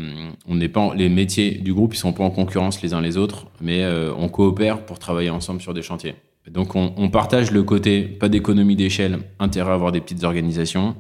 [0.46, 3.16] on n'est pas les métiers du groupe, ils sont pas en concurrence les uns les
[3.16, 6.16] autres, mais euh, on coopère pour travailler ensemble sur des chantiers.
[6.50, 10.96] Donc, on, on partage le côté pas d'économie d'échelle, intérêt à avoir des petites organisations.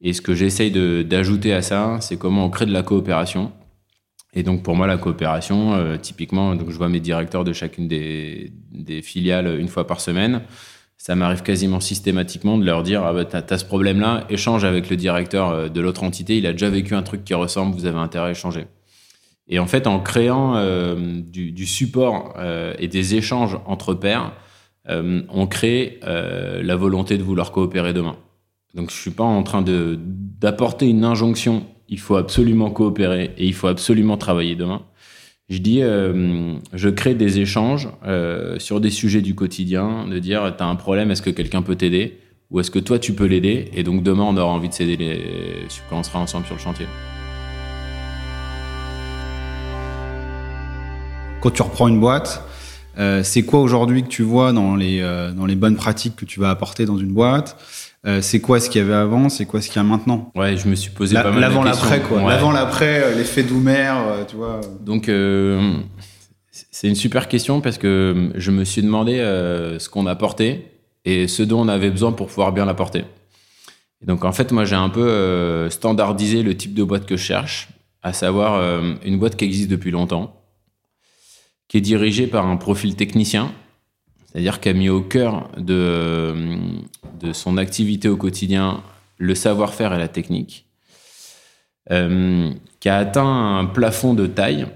[0.00, 0.70] Et ce que j'essaye
[1.04, 3.52] d'ajouter à ça, c'est comment on crée de la coopération.
[4.34, 7.88] Et donc, pour moi, la coopération, euh, typiquement, donc je vois mes directeurs de chacune
[7.88, 10.42] des, des filiales une fois par semaine.
[10.98, 14.64] Ça m'arrive quasiment systématiquement de leur dire ah bah, t'as as ce problème là échange
[14.64, 16.38] avec le directeur euh, de l'autre entité.
[16.38, 18.66] Il a déjà vécu un truc qui ressemble vous avez intérêt à échanger.
[19.46, 24.32] Et en fait en créant euh, du, du, support euh, et des échanges entre pairs
[24.88, 28.16] euh, on crée euh, la volonté de vouloir coopérer demain
[28.78, 29.98] donc je suis pas en train de
[30.40, 31.66] d'apporter une injonction.
[31.88, 34.82] Il faut absolument coopérer et il faut absolument travailler demain.
[35.48, 40.54] Je dis, euh, je crée des échanges euh, sur des sujets du quotidien, de dire,
[40.56, 42.18] tu as un problème, est-ce que quelqu'un peut t'aider?
[42.50, 43.68] Ou est-ce que toi, tu peux l'aider?
[43.74, 44.96] Et donc demain, on aura envie de s'aider
[45.90, 46.86] quand on sera ensemble sur le chantier.
[51.40, 52.44] Quand tu reprends une boîte,
[52.98, 55.00] euh, c'est quoi aujourd'hui que tu vois dans les,
[55.34, 57.56] dans les bonnes pratiques que tu vas apporter dans une boîte?
[58.06, 60.30] Euh, c'est quoi ce qu'il y avait avant, c'est quoi ce qu'il y a maintenant
[60.36, 61.90] Ouais, je me suis posé la, pas mal l'avant, de questions.
[61.90, 62.18] l'après, quoi.
[62.22, 62.28] Ouais.
[62.28, 64.60] L'avant, l'après, euh, l'effet Doumer, euh, tu vois.
[64.80, 65.78] Donc, euh,
[66.70, 70.72] c'est une super question parce que je me suis demandé euh, ce qu'on apportait
[71.04, 73.04] et ce dont on avait besoin pour pouvoir bien l'apporter.
[74.00, 77.22] Et donc, en fait, moi, j'ai un peu standardisé le type de boîte que je
[77.22, 77.68] cherche,
[78.02, 78.62] à savoir
[79.04, 80.40] une boîte qui existe depuis longtemps,
[81.66, 83.50] qui est dirigée par un profil technicien,
[84.30, 86.34] c'est-à-dire qui a mis au cœur de,
[87.20, 88.82] de son activité au quotidien
[89.16, 90.66] le savoir-faire et la technique,
[91.90, 94.66] euh, qui a atteint un plafond de taille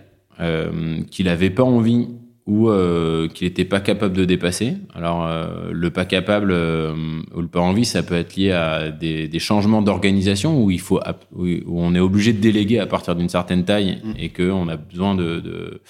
[0.41, 2.09] euh, qu'il n'avait pas envie
[2.47, 4.75] ou euh, qu'il n'était pas capable de dépasser.
[4.95, 9.29] Alors, euh, le pas capable ou le pas envie, ça peut être lié à des,
[9.29, 10.99] des changements d'organisation où, il faut,
[11.37, 14.13] où on est obligé de déléguer à partir d'une certaine taille Mmh.
[14.19, 15.81] et qu'on a besoin de, de,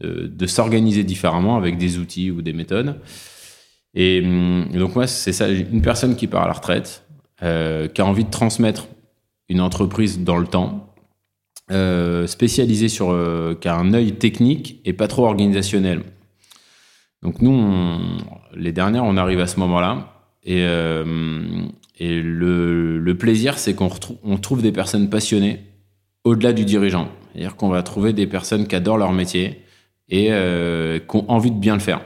[0.00, 3.00] de, s'organiser différemment avec des outils ou des méthodes.
[3.94, 7.04] Et hum, donc, moi, c'est ça, une personne qui part à la retraite,
[7.42, 8.88] euh, qui a envie de transmettre
[9.48, 10.94] une entreprise dans le temps,
[11.70, 16.02] euh, spécialisée sur, euh, qui a un œil technique et pas trop organisationnel.
[17.22, 17.98] Donc nous,
[18.54, 20.14] les dernières, on arrive à ce moment-là.
[20.44, 20.60] Et,
[21.98, 23.90] et le, plaisir, c'est qu'on
[24.22, 25.60] on trouve des personnes passionnées
[26.24, 27.08] au-delà du dirigeant.
[27.32, 29.62] C'est-à-dire qu'on va trouver des personnes qui adorent leur métier
[30.08, 32.00] et euh, qui ont envie de bien le faire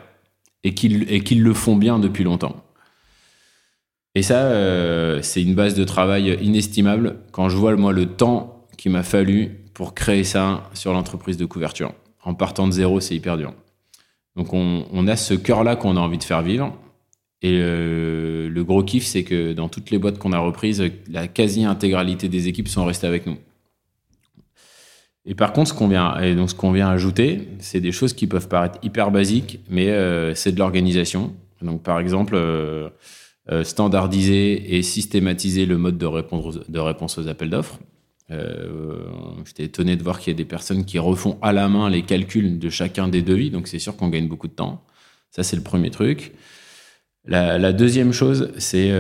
[0.65, 2.65] et qui, et le font bien depuis longtemps.
[4.15, 8.67] Et ça, euh, c'est une base de travail inestimable quand je vois, moi, le temps
[8.77, 11.93] qu'il m'a fallu pour créer ça sur l'entreprise de couverture.
[12.23, 13.55] En partant de zéro, c'est hyper dur.
[14.37, 16.77] Donc, on, on a ce cœur-là qu'on a envie de faire vivre.
[17.41, 22.29] Et le gros kiff, c'est que dans toutes les boîtes qu'on a reprises, la quasi-intégralité
[22.29, 23.37] des équipes sont restées avec nous.
[25.25, 28.27] Et par contre, ce qu'on vient, donc ce qu'on vient ajouter, c'est des choses qui
[28.27, 31.35] peuvent paraître hyper basiques, mais euh, c'est de l'organisation.
[31.61, 32.89] Donc, par exemple, euh,
[33.51, 37.79] euh, standardiser et systématiser le mode de réponse, aux appels d'offres.
[39.45, 42.03] J'étais étonné de voir qu'il y a des personnes qui refont à la main les
[42.03, 44.83] calculs de chacun des devis, donc c'est sûr qu'on gagne beaucoup de temps.
[45.31, 46.33] Ça, c'est le premier truc.
[47.27, 48.91] La, deuxième chose, c'est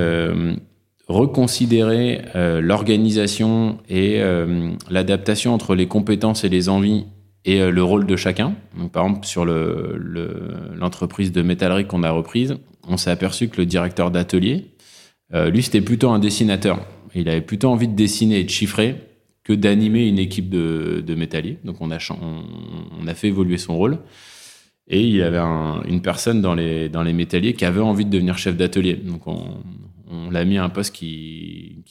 [1.12, 7.04] reconsidérer euh, l'organisation et euh, l'adaptation entre les compétences et les envies
[7.44, 8.54] et euh, le rôle de chacun.
[8.78, 12.56] Donc, par exemple, sur l'entreprise le, de métallerie qu'on a reprise,
[12.88, 14.66] on s'est aperçu que le directeur d'atelier,
[15.34, 16.84] lui, c'était plutôt un dessinateur.
[17.14, 18.96] Il avait plutôt envie de dessiner et de chiffrer
[19.44, 21.56] que d'animer une équipe de, métalliers.
[21.64, 21.96] Donc on a,
[23.00, 23.98] on, a fait évoluer son rôle.
[24.88, 28.10] Et il y avait une personne dans les, dans les métalliers qui avait envie de
[28.10, 28.94] devenir chef d'atelier.
[28.94, 29.62] Donc on,
[30.12, 31.84] on l'a mis à un poste qui,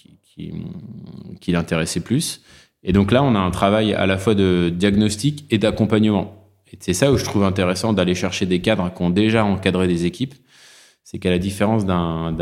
[1.48, 2.42] l'intéressait plus.
[2.84, 6.50] Et donc là, on a un travail à la fois de diagnostic et d'accompagnement.
[6.72, 9.88] Et c'est ça où je trouve intéressant d'aller chercher des cadres qui ont déjà encadré
[9.88, 10.36] des équipes.
[11.04, 12.36] C'est qu'à la différence d'un,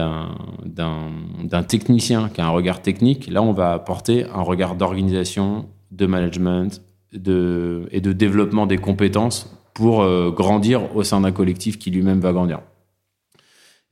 [1.68, 6.82] technicien qui a un regard technique, là, on va apporter un regard d'organisation, de management
[7.14, 12.34] et de développement des compétences pour euh, grandir au sein d'un collectif qui lui-même va
[12.34, 12.60] grandir.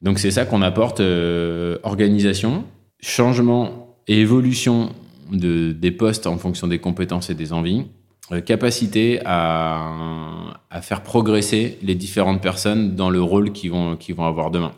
[0.01, 2.63] Donc c'est ça qu'on apporte, euh, organisation,
[2.99, 4.91] changement et évolution
[5.31, 7.85] de, des postes en fonction des compétences et des envies,
[8.31, 14.15] euh, capacité à, à, faire progresser les différentes personnes dans le rôle qu'ils vont, qu'ils
[14.15, 14.73] vont avoir demain.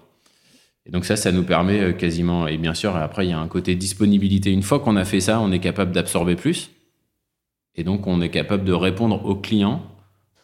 [0.85, 3.39] Et donc ça, ça nous permet euh, quasiment, et bien sûr, après, il y a
[3.39, 4.51] un côté disponibilité.
[4.51, 6.71] Une fois qu'on a fait ça, on est capable d'absorber plus.
[7.75, 9.83] Et donc, on est capable de répondre aux clients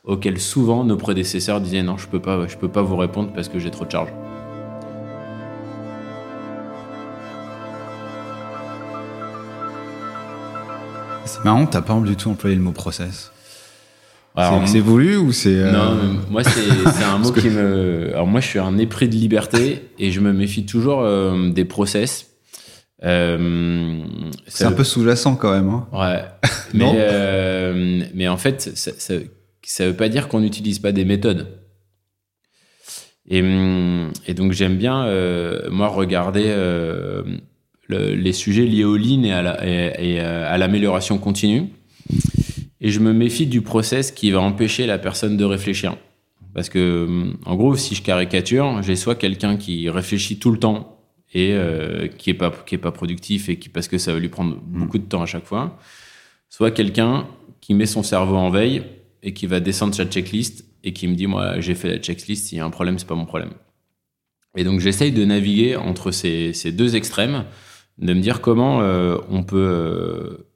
[0.03, 3.49] auxquels souvent nos prédécesseurs disaient non, je peux pas, je peux pas vous répondre parce
[3.49, 4.13] que j'ai trop de charges.
[11.25, 13.31] C'est marrant, t'as pas du tout employé le mot process.
[14.65, 18.09] C'est voulu ou c'est euh, Non, moi c'est un mot qui me.
[18.13, 21.65] Alors moi je suis un épris de liberté et je me méfie toujours euh, des
[21.65, 22.31] process.
[23.03, 24.03] Euh,
[24.47, 25.69] c'est un peu sous-jacent quand même.
[25.69, 25.87] Hein.
[25.93, 26.49] Ouais.
[26.73, 29.13] mais, mais en fait, ça, ça,
[29.63, 31.47] ça veut pas dire qu'on n'utilise pas des méthodes.
[33.27, 33.43] Et,
[34.27, 35.05] et donc j'aime bien
[35.69, 36.53] moi regarder
[37.89, 41.69] les sujets liés au lean et à l'amélioration continue.
[42.81, 45.97] Et je me méfie du process qui va empêcher la personne de réfléchir.
[46.53, 50.95] Parce que, en gros, si je caricature, j'ai soit quelqu'un qui réfléchit tout le temps
[51.33, 54.19] et euh, qui est pas qui est pas productif et qui parce que ça va
[54.19, 54.61] lui prendre mm.
[54.79, 55.77] beaucoup de temps à chaque fois,
[56.49, 57.27] soit quelqu'un
[57.59, 58.83] qui met son cerveau en veille
[59.21, 62.47] et qui va descendre sa checklist et qui me dit moi j'ai fait la checklist,
[62.47, 63.51] s'il y a un problème c'est pas mon problème.
[64.55, 67.43] Et donc j'essaye de naviguer entre ces, ces deux extrêmes
[67.97, 70.47] de me dire comment euh, on peut euh,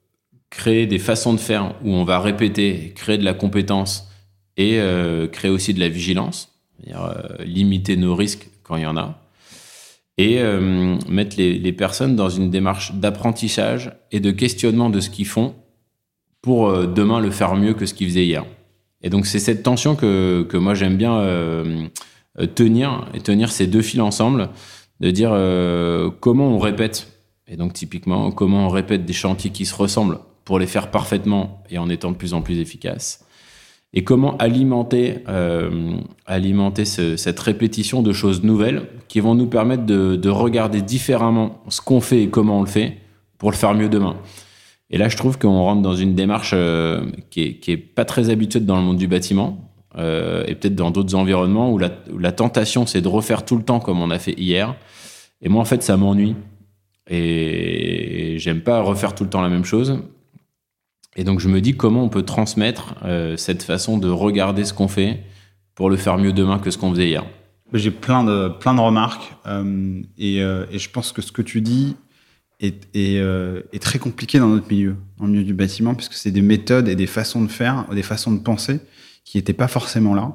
[0.49, 4.10] créer des façons de faire où on va répéter, créer de la compétence
[4.58, 6.54] et euh, créer aussi de la vigilance,
[7.45, 9.21] limiter nos risques quand il y en a,
[10.17, 10.41] et
[11.08, 15.56] mettre les, personnes dans une démarche d'apprentissage et de questionnement de ce qu'ils font
[16.41, 18.45] pour demain le faire mieux que ce qu'ils faisaient hier.
[19.02, 21.21] Et donc c'est cette tension que moi j'aime bien
[22.56, 24.49] tenir et tenir ces deux fils ensemble,
[24.99, 25.32] de dire
[26.19, 27.19] comment on répète
[27.50, 31.64] et donc typiquement, comment on répète des chantiers qui se ressemblent pour les faire parfaitement
[31.70, 33.26] et en étant de plus en plus efficaces?
[33.92, 40.30] Et comment alimenter, euh, alimenter cette répétition de choses nouvelles qui vont nous permettre de,
[40.30, 42.98] regarder différemment ce qu'on fait et comment on le fait
[43.40, 44.16] pour le faire mieux demain?
[44.92, 48.68] Et là, je trouve qu'on rentre dans une démarche euh, qui, est, pas très habituelle
[48.68, 53.02] dans le monde du bâtiment euh, et peut-être dans d'autres environnements où la tentation, c'est
[53.02, 54.76] de refaire tout le temps comme on a fait hier.
[55.42, 56.36] Et moi, en fait, ça m'ennuie.
[57.10, 60.00] Et j'aime pas refaire tout le temps la même chose.
[61.15, 64.74] Et donc je me dis comment on peut transmettre euh, cette façon de regarder ce
[64.74, 65.24] qu'on fait
[65.76, 67.26] pour le faire mieux demain que ce qu'on faisait hier.
[67.74, 71.41] J'ai plein de, plein de remarques euh, et, euh, et, je pense que ce que
[71.41, 71.95] tu dis
[72.60, 76.88] est, très compliqué dans notre milieu, dans le milieu du bâtiment, puisque c'est des méthodes
[76.88, 78.80] et des façons de faire, des façons de penser
[79.24, 80.34] qui n'étaient pas forcément là.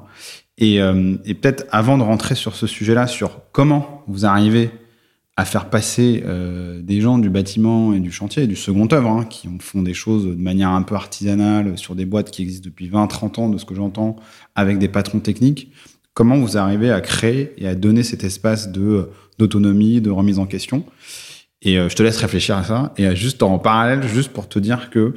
[0.57, 4.71] Et peut-être avant de rentrer sur ce sujet-là, sur comment vous arrivez
[5.37, 9.09] à faire passer euh, des gens du bâtiment et du chantier et du second œuvre,
[9.09, 12.65] hein, qui font des choses de manière un peu artisanale sur des boîtes qui existent
[12.65, 14.15] depuis 20-30 ans, de ce que j'entends,
[14.55, 15.71] avec des patrons techniques.
[16.13, 20.45] Comment vous arrivez à créer et à donner cet espace de d'autonomie, de remise en
[20.45, 20.85] question?
[21.61, 22.93] Et euh, je te laisse réfléchir à ça.
[22.95, 25.15] Et euh, juste en parallèle, juste pour te dire que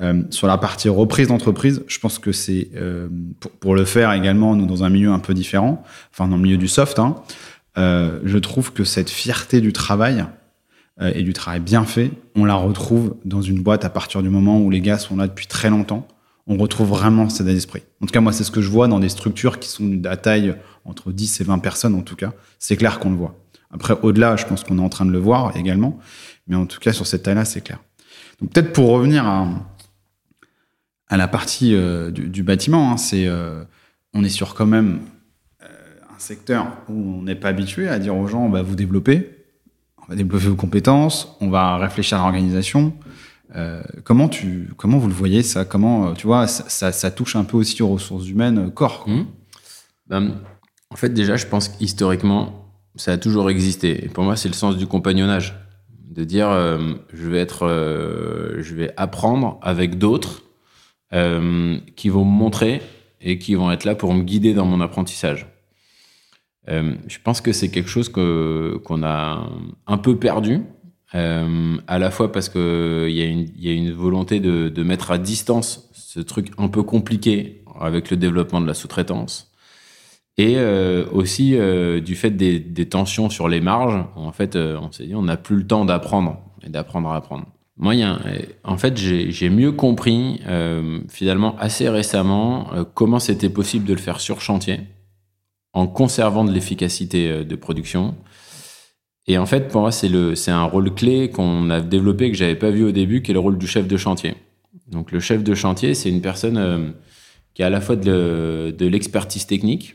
[0.00, 2.70] euh, sur la partie reprise d'entreprise, je pense que c'est
[3.38, 6.42] pour, pour, le faire également, nous dans un milieu un peu différent, enfin dans le
[6.42, 6.98] milieu du soft.
[6.98, 7.49] Hein, euh,
[7.80, 10.26] je trouve que cette fierté du travail
[11.00, 14.28] euh, et du travail bien fait, on la retrouve dans une boîte à partir du
[14.28, 16.06] moment où les gars sont là depuis très longtemps.
[16.46, 17.82] On retrouve vraiment cet esprit.
[18.00, 20.16] En tout cas, moi, c'est ce que je vois dans des structures qui sont à
[20.16, 22.32] taille entre 10 et 20 personnes, en tout cas.
[22.58, 23.38] C'est clair qu'on le voit.
[23.72, 25.98] Après, au-delà, je pense qu'on est en train de le voir également.
[26.48, 27.78] Mais en tout cas, sur cette taille-là, c'est clair.
[28.40, 33.28] Donc, peut-être pour revenir à, la partie euh, du, du, bâtiment, hein, c'est,
[34.12, 35.00] on est sur quand même
[36.20, 39.30] secteur où on n'est pas habitué à dire aux gens, vous développer,
[40.02, 42.92] on va développer vos compétences, on va réfléchir à l'organisation.
[43.56, 45.64] Euh, comment tu, comment vous le voyez ça?
[45.64, 49.04] Comment, euh, tu vois, ça, ça, touche un peu aussi aux ressources humaines euh, corps.
[49.08, 49.22] Mmh.
[50.06, 50.36] Ben,
[50.90, 54.04] en fait, déjà, je pense qu'historiquement, ça a toujours existé.
[54.04, 55.54] Et pour moi, c'est le sens du compagnonnage.
[56.10, 56.50] de dire
[57.12, 57.68] je vais être,
[58.58, 60.42] je vais apprendre avec d'autres
[61.12, 62.82] qui vont me montrer
[63.20, 65.46] et qui vont être là pour me guider dans mon apprentissage.
[66.70, 69.50] Je pense que c'est quelque chose qu'on a
[69.86, 70.62] un peu perdu
[71.14, 76.20] euh, à la fois parce qu'il y, a une volonté de, mettre à distance ce
[76.20, 79.52] truc un peu compliqué avec le développement de la sous-traitance.
[80.38, 84.92] Et euh, aussi euh, du fait des, tensions sur les marges, en fait, euh, on
[84.92, 87.46] s'est dit on n'a plus le temps d'apprendre et d'apprendre à apprendre.
[87.76, 87.94] Moi,
[88.64, 94.20] en fait, j'ai mieux compris euh, finalement assez récemment comment c'était possible de le faire
[94.20, 94.80] sur chantier
[95.72, 98.14] en conservant de l'efficacité de production
[99.30, 102.70] et en fait, pour moi, c'est un rôle clé qu'on a développé que j'avais pas
[102.70, 104.34] vu au début, qui est le rôle du chef de chantier.
[104.88, 106.90] Donc, le chef de chantier, c'est une personne euh,
[107.54, 109.94] qui a à la fois de, de l'expertise technique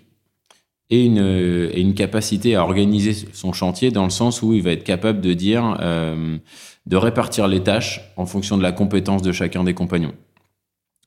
[0.90, 4.72] et une, et une capacité à organiser son chantier dans le sens où il va
[4.72, 6.38] être capable de dire, euh,
[6.86, 10.14] de répartir les tâches en fonction de la compétence de chacun des compagnons.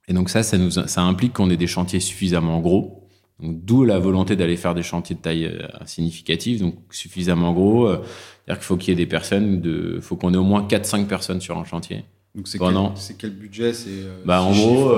[0.06, 3.07] Et donc ça, ça, nous, ça implique qu'on ait des chantiers suffisamment gros
[3.40, 7.86] D'où la volonté d'aller faire des chantiers de taille euh, significative, donc suffisamment gros.
[7.86, 10.66] Euh, c'est-à-dire qu'il faut qu'il y ait des personnes, de, faut qu'on ait au moins
[10.66, 12.04] 4-5 personnes sur un chantier.
[12.34, 14.92] Donc c'est quel, quel, budget C'est euh, bah, en gros,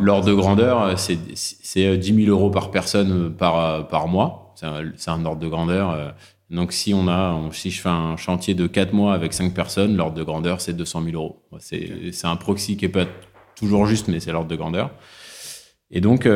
[0.00, 4.54] l'ordre de grandeur, c'est 10 000 euros par personne par, par mois.
[4.56, 6.14] C'est un, un, ordre de grandeur.
[6.50, 9.96] Donc si on a, si je fais un chantier de 4 mois avec 5 personnes,
[9.96, 11.42] l'ordre de grandeur c'est 200 000 euros.
[11.60, 12.10] C'est okay.
[12.24, 13.06] un proxy qui est pas
[13.54, 14.90] toujours juste, mais c'est l'ordre de grandeur.
[15.90, 16.26] Et donc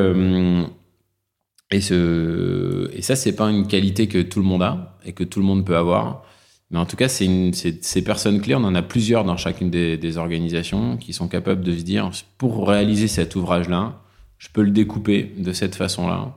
[1.72, 5.24] et, ce, et ça, c'est pas une qualité que tout le monde a et que
[5.24, 6.24] tout le monde peut avoir.
[6.70, 9.98] Mais en tout cas, c'est ces personnes clés, on en a plusieurs dans chacune des,
[9.98, 14.00] des, organisations qui sont capables de se dire, pour réaliser cet ouvrage-là,
[14.38, 16.34] je peux le découper de cette façon-là.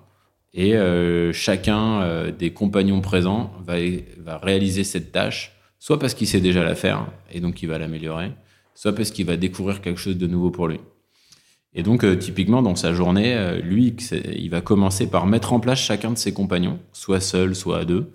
[0.54, 3.76] Et euh, chacun euh, des compagnons présents va,
[4.18, 7.78] va réaliser cette tâche, soit parce qu'il sait déjà la faire et donc il va
[7.78, 8.32] l'améliorer,
[8.74, 10.80] soit parce qu'il va découvrir quelque chose de nouveau pour lui.
[11.76, 13.94] Et donc, euh, typiquement, dans sa journée, euh, lui,
[14.34, 17.86] il va commencer par mettre en place chacun de ses compagnons, soit seul, soit à
[17.86, 18.10] deux,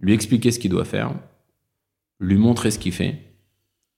[0.00, 1.12] lui expliquer ce qu'il doit faire,
[2.18, 3.18] lui montrer ce qu'il fait,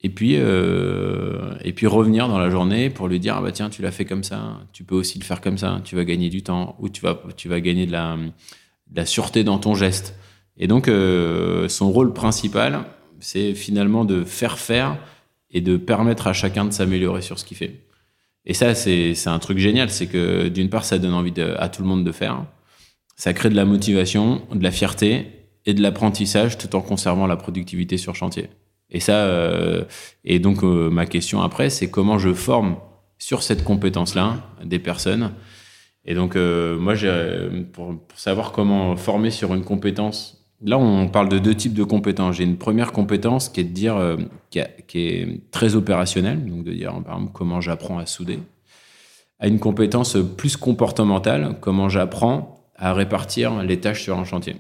[0.03, 3.71] et puis, euh, et puis revenir dans la journée pour lui dire, ah bah tiens,
[3.71, 6.29] tu l'as fait comme ça, tu peux aussi le faire comme ça, tu vas gagner
[6.29, 9.75] du temps, ou tu vas, tu vas gagner de la, de la sûreté dans ton
[9.75, 10.17] geste.
[10.59, 10.91] Et donc,
[11.69, 12.85] son rôle principal,
[13.21, 14.99] c'est finalement de faire faire
[15.51, 17.81] et de permettre à chacun de s'améliorer sur ce qu'il fait.
[18.45, 19.91] Et ça, c'est un truc génial.
[19.91, 22.45] C'est que d'une part, ça donne envie à tout le monde de faire.
[23.17, 25.27] Ça crée de la motivation, de la fierté
[25.65, 28.49] et de l'apprentissage tout en conservant la productivité sur chantier.
[28.91, 29.85] Et ça, euh,
[30.25, 32.77] et donc euh, ma question après, c'est comment je forme
[33.19, 35.33] sur cette compétence-là des personnes.
[36.05, 36.95] Et donc euh, moi,
[37.73, 41.83] pour, pour savoir comment former sur une compétence Là, on parle de deux types de
[41.83, 42.37] compétences.
[42.37, 44.17] J'ai une première compétence qui est de dire, euh,
[44.51, 48.39] qui, est très opérationnelle, donc de dire, par exemple, comment j'apprends à souder,
[49.41, 54.57] à une compétence plus comportementale, comment j'apprends à répartir les tâches sur un chantier.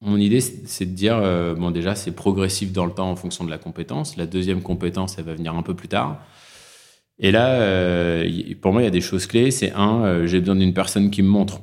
[0.00, 3.44] Mon idée, c'est de dire, euh, bon, déjà, c'est progressif dans le temps en fonction
[3.44, 4.16] de la compétence.
[4.16, 6.20] La deuxième compétence, elle va venir un peu plus tard.
[7.18, 8.28] Et là, euh,
[8.60, 9.50] pour moi, il y a des choses clés.
[9.50, 11.62] C'est un, j'ai besoin d'une personne qui me montre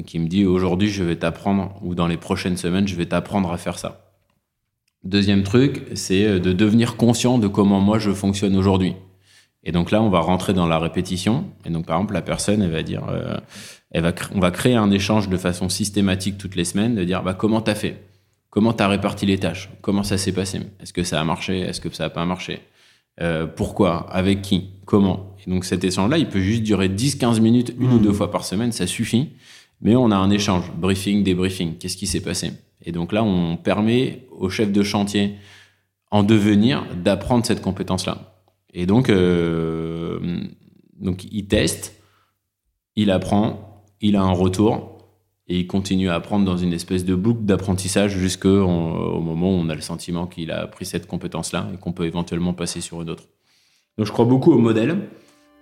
[0.00, 3.06] et qui me dit aujourd'hui je vais t'apprendre ou dans les prochaines semaines je vais
[3.06, 4.06] t'apprendre à faire ça.
[5.04, 8.94] Deuxième truc, c'est euh, de devenir conscient de comment moi je fonctionne aujourd'hui.
[9.62, 11.44] Et donc là, on va rentrer dans la répétition.
[11.66, 13.36] Et donc par exemple, la personne, elle va dire, euh,
[13.90, 17.22] elle va, on va créer un échange de façon systématique toutes les semaines, de dire
[17.22, 18.02] bah comment t'as fait,
[18.48, 21.80] comment t'as réparti les tâches, comment ça s'est passé, est-ce que ça a marché, est-ce
[21.80, 22.60] que ça a pas marché,
[23.20, 25.34] euh, pourquoi, avec qui, comment?
[25.46, 28.02] Et donc cet échange-là, il peut juste durer 10-15 minutes, une ou mmh.
[28.02, 29.30] deux fois par semaine, ça suffit
[29.80, 31.76] mais on a un échange, briefing, débriefing.
[31.78, 32.52] Qu'est-ce qui s'est passé?
[32.84, 35.36] Et donc là, on permet au chef de chantier
[36.10, 38.30] en devenir d'apprendre cette compétence-là.
[38.72, 40.40] Et donc, euh,
[41.00, 42.00] donc, il teste,
[42.96, 44.98] il apprend, il a un retour
[45.48, 49.68] et il continue à apprendre dans une espèce de boucle d'apprentissage jusqu'au moment où on
[49.68, 53.10] a le sentiment qu'il a appris cette compétence-là et qu'on peut éventuellement passer sur une
[53.10, 53.24] autre.
[53.98, 55.08] Donc, je crois beaucoup au modèle,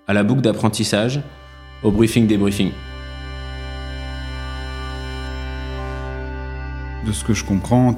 [0.07, 1.21] à la boucle d'apprentissage,
[1.83, 2.71] au briefing, débriefing.
[7.09, 7.97] De ce que je comprends,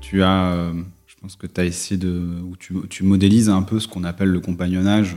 [0.00, 0.72] tu as, euh,
[1.06, 4.04] je pense que tu as essayé de, ou tu, tu, modélises un peu ce qu'on
[4.04, 5.16] appelle le compagnonnage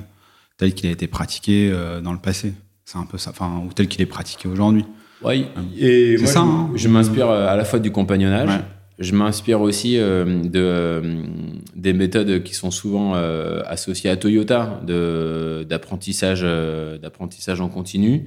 [0.58, 2.54] tel qu'il a été pratiqué euh, dans le passé.
[2.84, 4.86] C'est un peu ça, enfin, ou tel qu'il est pratiqué aujourd'hui.
[5.24, 5.46] Oui,
[5.80, 6.70] et moi, ça, je, hein.
[6.76, 8.50] je m'inspire euh, à la fois du compagnonnage.
[9.00, 11.02] Je m'inspire aussi de,
[11.76, 13.16] des méthodes qui sont souvent
[13.66, 16.44] associées à Toyota, d'apprentissage
[17.02, 18.26] d'apprentissage en continu.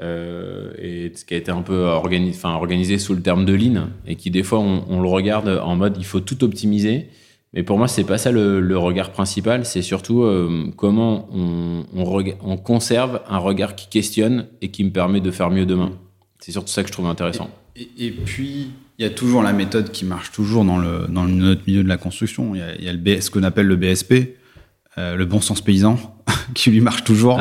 [0.00, 4.16] Euh, et ce qui a été un peu organisé, sous le terme de lean et
[4.16, 7.08] qui des fois on, on, le regarde en mode il faut tout optimiser
[7.54, 9.64] Mais pour moi, c'est pas ça le, regard principal.
[9.64, 15.20] C'est surtout euh, comment on, on, conserve un regard qui questionne et qui me permet
[15.20, 15.92] de faire mieux demain.
[16.40, 17.48] C'est surtout ça que je trouve intéressant.
[17.98, 21.62] Et, puis, il y a toujours la méthode qui marche toujours dans, le, dans notre
[21.66, 22.54] milieu de la construction.
[22.54, 24.36] Il y a, le ce qu'on appelle le BSP,
[24.98, 25.98] euh, le bon sens paysan,
[26.54, 27.40] qui lui marche toujours.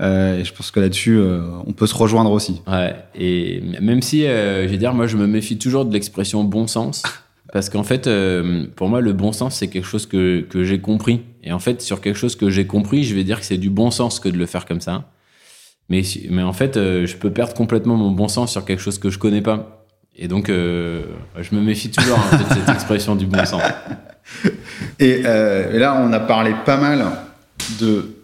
[0.00, 1.20] Euh, et je pense que là-dessus,
[1.66, 2.62] on peut se rejoindre aussi.
[2.66, 2.94] Ouais.
[3.14, 7.02] Et même si, je veux dire, moi, je me méfie toujours de l'expression bon sens.
[7.52, 10.80] Parce qu'en fait, euh, pour moi, le bon sens, c'est quelque chose que, que j'ai
[10.80, 11.22] compris.
[11.42, 13.70] Et en fait, sur quelque chose que j'ai compris, je vais dire que c'est du
[13.70, 15.10] bon sens que de le faire comme ça.
[15.88, 18.98] Mais, mais en fait, euh, je peux perdre complètement mon bon sens sur quelque chose
[18.98, 19.86] que je connais pas.
[20.14, 21.04] Et donc, euh,
[21.40, 23.62] je me méfie toujours de cette expression du bon sens.
[25.00, 27.02] Et, et, là, on a parlé pas mal
[27.80, 28.17] de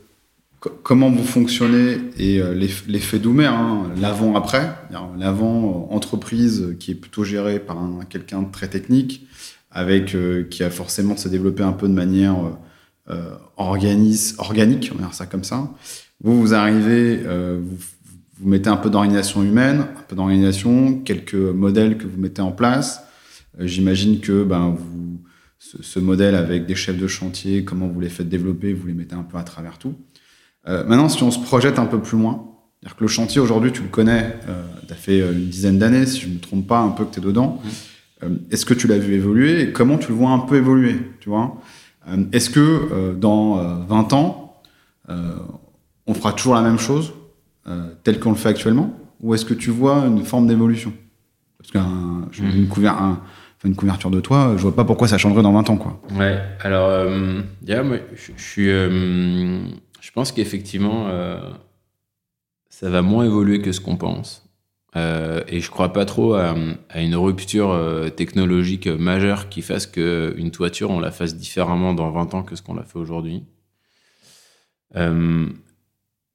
[0.83, 2.41] comment vous fonctionnez et
[2.87, 4.71] l'effet Doumer, hein, l'avant-après,
[5.19, 9.27] l'avant-entreprise qui est plutôt gérée par quelqu'un de très technique,
[9.75, 14.97] avec euh, qui a forcément se développé un peu de manière euh, euh organique, on
[14.97, 15.71] va dire ça comme ça.
[16.23, 17.61] Vous, vous arrivez, euh,
[18.39, 22.53] vous, mettez un peu d'organisation humaine, un peu d'organisation, quelques modèles que vous mettez en
[22.53, 23.03] place.
[23.59, 25.21] J'imagine que ben, vous,
[25.59, 29.15] ce modèle avec des chefs de chantier, comment vous les faites développer, vous les mettez
[29.15, 29.95] un peu à travers tout.
[30.67, 32.45] Euh, maintenant, si on se projette un peu plus loin,
[32.81, 35.79] c'est-à-dire que le chantier aujourd'hui, tu le connais, euh, tu as fait euh, une dizaine
[35.79, 37.61] d'années, si je ne me trompe pas, un peu que tu es dedans.
[37.63, 38.27] Mmh.
[38.51, 41.29] Est-ce que tu l'as vu évoluer et comment tu le vois un peu évoluer tu
[41.29, 41.61] vois?
[42.33, 43.57] Est-ce que dans
[43.87, 44.63] 20 ans,
[45.09, 47.13] on fera toujours la même chose
[48.03, 48.99] telle qu'on le fait actuellement?
[49.21, 50.95] Ou est-ce que tu vois une forme d'évolution?
[51.59, 52.87] Parce qu'une mmh.
[52.87, 53.21] un,
[53.65, 55.77] une couverture de toit, je vois pas pourquoi ça changerait dans 20 ans.
[55.77, 56.01] Quoi.
[56.17, 57.07] Ouais, alors,
[57.67, 58.71] moi, je suis
[60.05, 61.41] je pense qu'effectivement, euh,
[62.69, 64.47] ça va moins évoluer que ce qu'on pense.
[64.97, 66.55] Euh, et je crois pas trop à,
[66.95, 72.35] une rupture euh, technologique majeure qui fasse qu'une toiture, on la fasse différemment dans 20
[72.35, 73.45] ans que ce qu'on l'a fait aujourd'hui.
[74.95, 75.49] je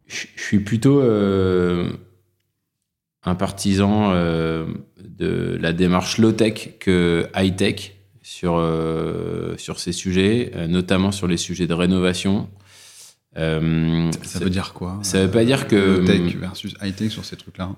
[0.08, 1.02] suis plutôt
[3.24, 7.94] un partisan de la démarche low-tech que high-tech
[8.24, 8.56] sur,
[9.58, 12.50] sur ces sujets, notamment sur les sujets de rénovation
[13.38, 16.06] euh, ça veut dire quoi Ça veut pas dire que.
[16.06, 17.70] Tech versus high-tech sur ces trucs-là?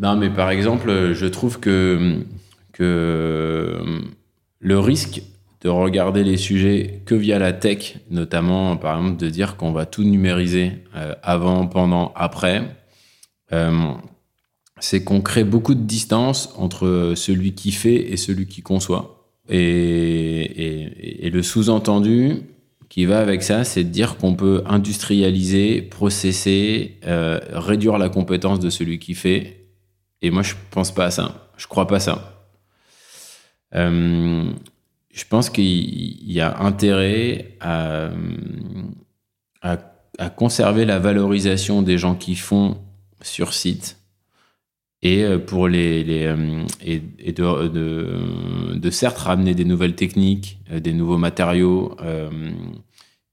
[0.00, 2.22] Non, mais par exemple, je trouve que,
[2.72, 3.80] que
[4.60, 5.22] le risque
[5.62, 9.86] de regarder les sujets que via la tech, notamment par exemple de dire qu'on va
[9.86, 12.76] tout numériser euh, avant, pendant, après,
[13.52, 13.92] euh,
[14.78, 19.30] c'est qu'on crée beaucoup de distance entre celui qui fait et celui qui conçoit.
[19.48, 22.42] Et, et, et le sous-entendu,
[22.88, 28.60] qui va avec ça, c'est de dire qu'on peut industrialiser, processer, euh, réduire la compétence
[28.60, 29.66] de celui qui fait.
[30.22, 31.50] Et moi, je pense pas à ça.
[31.56, 32.48] Je crois pas ça.
[33.74, 34.50] Euh,
[35.12, 38.10] je pense qu'il y a intérêt à,
[39.62, 39.76] à,
[40.30, 42.78] conserver la valorisation des gens qui font
[43.22, 43.95] sur site
[45.02, 46.34] et euh, pour les, les
[46.84, 51.96] et, de, de, certes ramener des nouvelles techniques, des nouveaux matériaux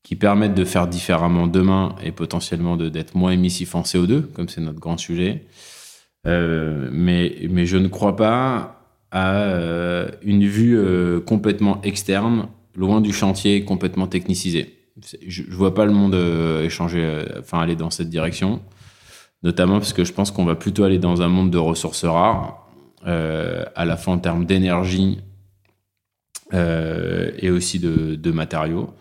[0.03, 4.61] qui permettent de faire différemment demain et potentiellement d'être moins émissif en CO2, comme c'est
[4.61, 5.45] notre grand sujet.
[6.27, 8.79] Euh, mais, mais je ne crois pas
[9.11, 14.73] à euh, une vue euh, complètement externe, loin du chantier, complètement technicisé.
[15.27, 16.15] Je ne vois pas le monde
[16.63, 18.61] échanger, enfin aller dans cette direction,
[19.43, 22.67] notamment parce que je pense qu'on va plutôt aller dans un monde de ressources rares,
[23.05, 25.19] à la fois en termes d'énergie
[26.53, 28.93] et aussi de, matériaux.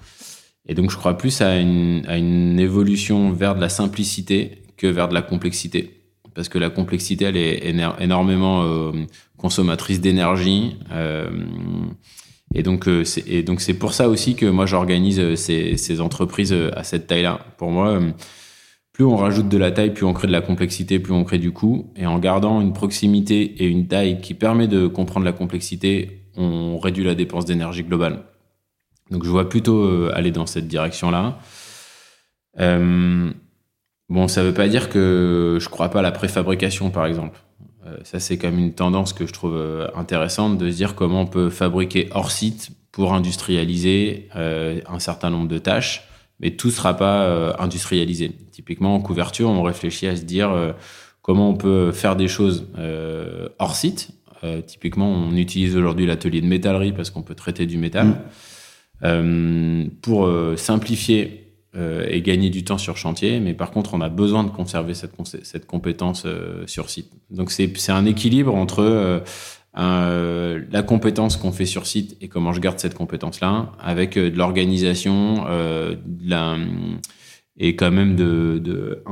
[0.66, 4.86] Et donc, je crois plus à une, à une évolution vers de la simplicité que
[4.86, 6.02] vers de la complexité.
[6.34, 8.92] Parce que la complexité, elle est énormément euh,
[9.36, 10.76] consommatrice d'énergie.
[10.90, 11.30] Euh,
[12.54, 16.70] et donc, euh, c'est pour ça aussi que moi, j'organise euh, ces, ces, entreprises euh,
[16.76, 17.40] à cette taille-là.
[17.56, 17.98] Pour moi,
[18.92, 21.38] plus on rajoute de la taille, plus on crée de la complexité, plus on crée
[21.38, 21.90] du coût.
[21.96, 26.78] Et en gardant une proximité et une taille qui permet de comprendre la complexité, on
[26.78, 28.24] réduit la dépense d'énergie globale.
[29.10, 31.38] Donc je vois plutôt euh, aller dans cette direction-là.
[32.60, 33.30] Euh,
[34.10, 37.06] bon, ça ne veut pas dire que je ne crois pas à la préfabrication, par
[37.06, 37.40] exemple.
[37.86, 39.58] Euh, ça, c'est quand même une tendance que je trouve
[39.94, 45.48] intéressante de se dire comment on peut fabriquer hors site pour industrialiser un certain nombre
[45.48, 46.06] de tâches,
[46.42, 48.32] mais tout ne sera pas industrialisé.
[48.50, 50.74] Typiquement, en couverture, on réfléchit à se dire
[51.22, 52.66] comment on peut faire des choses
[53.58, 54.10] hors site.
[54.66, 58.06] typiquement, on utilise aujourd'hui l'atelier de métallerie parce qu'on peut traiter du métal.
[58.06, 58.16] Mmh.
[59.04, 64.00] Euh, pour euh, simplifier euh, et gagner du temps sur chantier, mais par contre, on
[64.00, 66.26] a besoin de conserver cette, cette compétence
[66.66, 67.10] sur site.
[67.30, 69.22] Donc, c'est un équilibre entre
[69.74, 75.46] la compétence qu'on fait sur site et comment je garde cette compétence-là, avec de l'organisation,
[77.58, 79.02] et quand même de,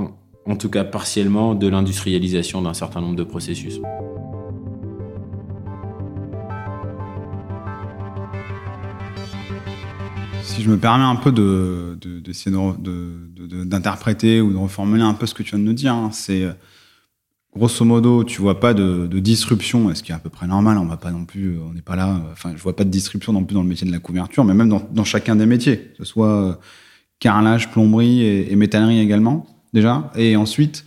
[0.46, 3.80] en tout cas partiellement, de l'industrialisation d'un certain nombre de processus.
[10.42, 12.54] Si je me permets un peu de, d'essayer
[13.64, 16.46] d'interpréter ou de reformuler un peu ce que tu viens de nous dire, hein, c'est
[17.55, 20.78] grosso modo, tu vois pas de, disruption, ce qui est à peu près normal.
[20.78, 22.20] On va pas non plus, on n'est pas là.
[22.32, 24.55] Enfin, je vois pas de disruption non plus dans le métier de la couverture, mais
[24.55, 26.55] même dans, chacun des métiers, que ce soit euh,
[27.20, 30.11] carrelage, plomberie et, métallerie également déjà.
[30.16, 30.84] Et ensuite,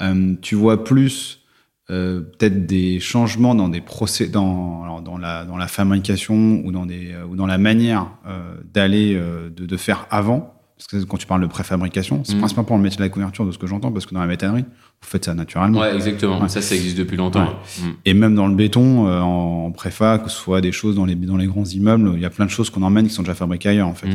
[0.00, 1.42] euh, tu vois plus
[1.90, 6.86] euh, peut-être des changements dans des procès, dans, dans, la, dans la fabrication ou dans,
[6.86, 10.54] des, ou dans la manière euh, d'aller, de, de, faire avant.
[10.76, 12.38] Parce que quand tu parles de préfabrication, c'est mmh.
[12.38, 14.26] principalement pour le métier de la couverture, de ce que j'entends, parce que dans la
[14.26, 14.66] métallerie,
[15.02, 15.80] vous faites ça naturellement.
[15.80, 16.48] Ouais, exactement.
[16.48, 17.44] Ça, ça existe depuis longtemps.
[17.44, 17.82] Mmh.
[18.04, 21.36] Et même dans le béton, en, préfa, que ce soit des choses dans les, dans
[21.36, 23.70] les grands immeubles, il y a plein de choses qu'on emmène qui sont déjà fabriquées
[23.70, 24.08] ailleurs, en fait.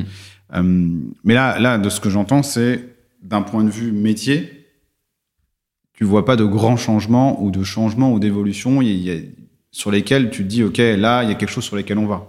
[0.54, 1.12] Mmh.
[1.24, 2.84] mais là, là, de ce que j'entends, c'est
[3.22, 4.62] d'un point de vue métier,
[5.94, 8.80] tu vois pas de grands changements ou de changements ou d'évolutions
[9.72, 12.08] sur lesquels tu te dis, OK, là, il y a quelque chose sur lesquels on
[12.08, 12.28] va.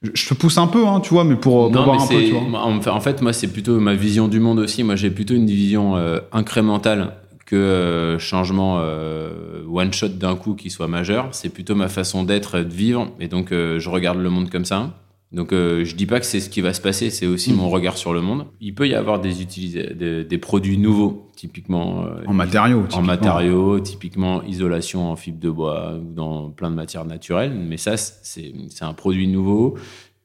[0.00, 2.22] Je te pousse un peu, hein, tu vois, mais pour, voir un peu.
[2.22, 2.60] Tu vois.
[2.64, 4.84] En fait, moi, c'est plutôt ma vision du monde aussi.
[4.84, 7.14] Moi, j'ai plutôt une vision euh, incrémentale
[7.48, 11.28] que euh, changement euh, one shot d'un coup qui soit majeur.
[11.32, 13.10] C'est plutôt ma façon d'être, de vivre.
[13.20, 14.92] Et donc, je regarde le monde comme ça.
[15.30, 17.68] Donc euh, je dis pas que c'est ce qui va se passer, c'est aussi mon
[17.68, 18.46] regard sur le monde.
[18.60, 23.78] Il peut y avoir des, des, des produits nouveaux, typiquement euh, en matériaux, en matériaux,
[23.78, 27.52] typiquement isolation en fibre de bois ou dans plein de matières naturelles.
[27.52, 29.76] Mais ça, c'est un produit nouveau,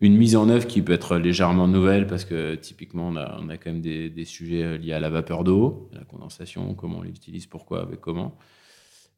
[0.03, 3.71] une mise en œuvre qui peut être légèrement nouvelle parce que typiquement on a, quand
[3.71, 8.01] même des, sujets liés à la vapeur d'eau, la condensation, comment on l'utilise, pourquoi, avec
[8.01, 8.37] comment.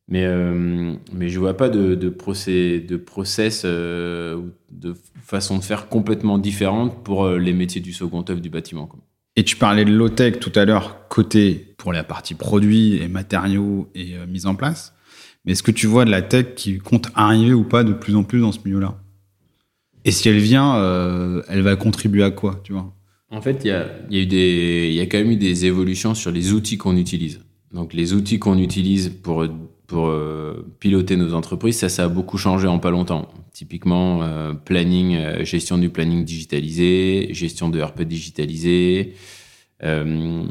[0.07, 5.63] Mais, euh, mais je vois pas de, procès, de process euh, ou de façon de
[5.63, 8.87] faire complètement différente pour euh, les métiers du second œuvre du bâtiment.
[9.35, 13.89] Et tu parlais de low-tech tout à l'heure, côté pour la partie produits et matériaux
[13.95, 14.93] et mise en place.
[15.43, 18.15] Mais est-ce que tu vois de la tech qui compte arriver ou pas de plus
[18.15, 18.97] en plus dans ce milieu-là?
[20.05, 20.75] Et si elle vient,
[21.49, 22.93] elle va contribuer à quoi, tu vois?
[23.31, 26.77] En fait, il y a, y, a quand même eu des évolutions sur les outils
[26.77, 27.41] qu'on utilise.
[27.73, 29.45] Donc les outils qu'on utilise pour
[29.87, 33.29] pour euh, piloter nos entreprises, ça, ça a beaucoup changé en pas longtemps.
[33.53, 39.13] Typiquement, euh, planning, euh, gestion du planning digitalisé, gestion de RP digitalisé,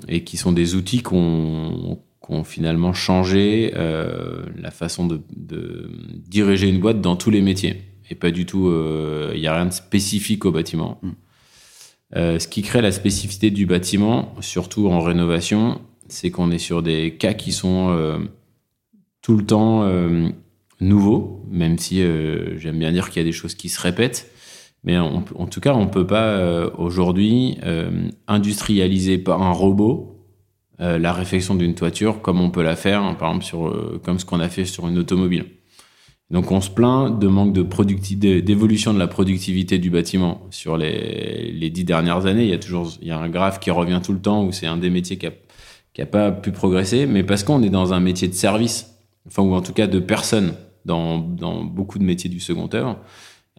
[0.09, 1.98] et qui sont des outils qui ont,
[2.44, 5.90] finalement changé la façon de, de,
[6.28, 7.82] diriger une boîte dans tous les métiers.
[8.11, 8.70] Et pas du tout,
[9.32, 11.00] il n'y a rien de spécifique au bâtiment.
[11.02, 12.38] Mm.
[12.38, 17.16] ce qui crée la spécificité du bâtiment, surtout en rénovation, c'est qu'on est sur des
[17.16, 18.28] cas qui sont
[19.24, 20.28] tout le temps euh,
[20.80, 24.30] nouveau, même si euh, j'aime bien dire qu'il y a des choses qui se répètent.
[24.86, 27.57] Mais en, tout cas, on ne peut pas euh, aujourd'hui
[28.28, 30.11] industrialiser par un robot
[30.78, 34.26] la réfection d'une toiture comme on peut la faire, hein, par exemple, sur, comme ce
[34.26, 35.46] qu'on a fait sur une automobile.
[36.31, 41.85] Donc on se plaint de manque d'évolution de la productivité du bâtiment sur les, dix
[41.85, 42.45] dernières années.
[42.45, 44.53] Il y a toujours il y a un graphe qui revient tout le temps où
[44.53, 45.29] c'est un des métiers qui
[45.99, 48.95] n'a pas pu progresser, mais parce qu'on est dans un métier de service
[49.27, 50.55] enfin, ou en tout cas de personnes
[50.85, 52.99] dans, beaucoup de métiers du second œuvre.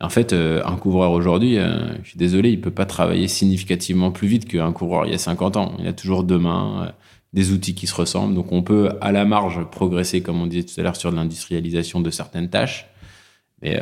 [0.01, 4.11] En fait, euh, un couvreur aujourd'hui, euh, je suis désolé, il peut pas travailler significativement
[4.11, 5.74] plus vite qu'un couvreur il y a 50 ans.
[5.80, 6.91] Il a toujours deux mains, euh,
[7.36, 8.33] des outils qui se ressemblent.
[8.33, 12.01] Donc on peut à la marge progresser, comme on disait tout à l'heure, sur l'industrialisation
[12.01, 12.88] de certaines tâches.
[13.61, 13.79] Mais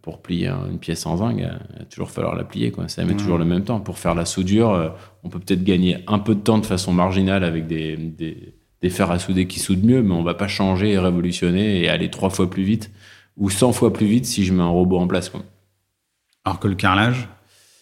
[0.00, 2.70] pour plier une pièce en zinc, il va toujours falloir la plier.
[2.70, 2.88] Quoi.
[2.88, 3.80] Ça met toujours le même temps.
[3.80, 4.94] Pour faire la soudure,
[5.24, 8.90] on peut peut-être gagner un peu de temps de façon marginale avec des, des des
[8.90, 12.10] fers à souder qui soudent mieux, mais on va pas changer et révolutionner et aller
[12.10, 12.90] trois fois plus vite
[13.36, 15.28] ou 100 fois plus vite si je mets un robot en place.
[15.28, 15.42] Quoi.
[16.44, 17.28] Alors que le carrelage,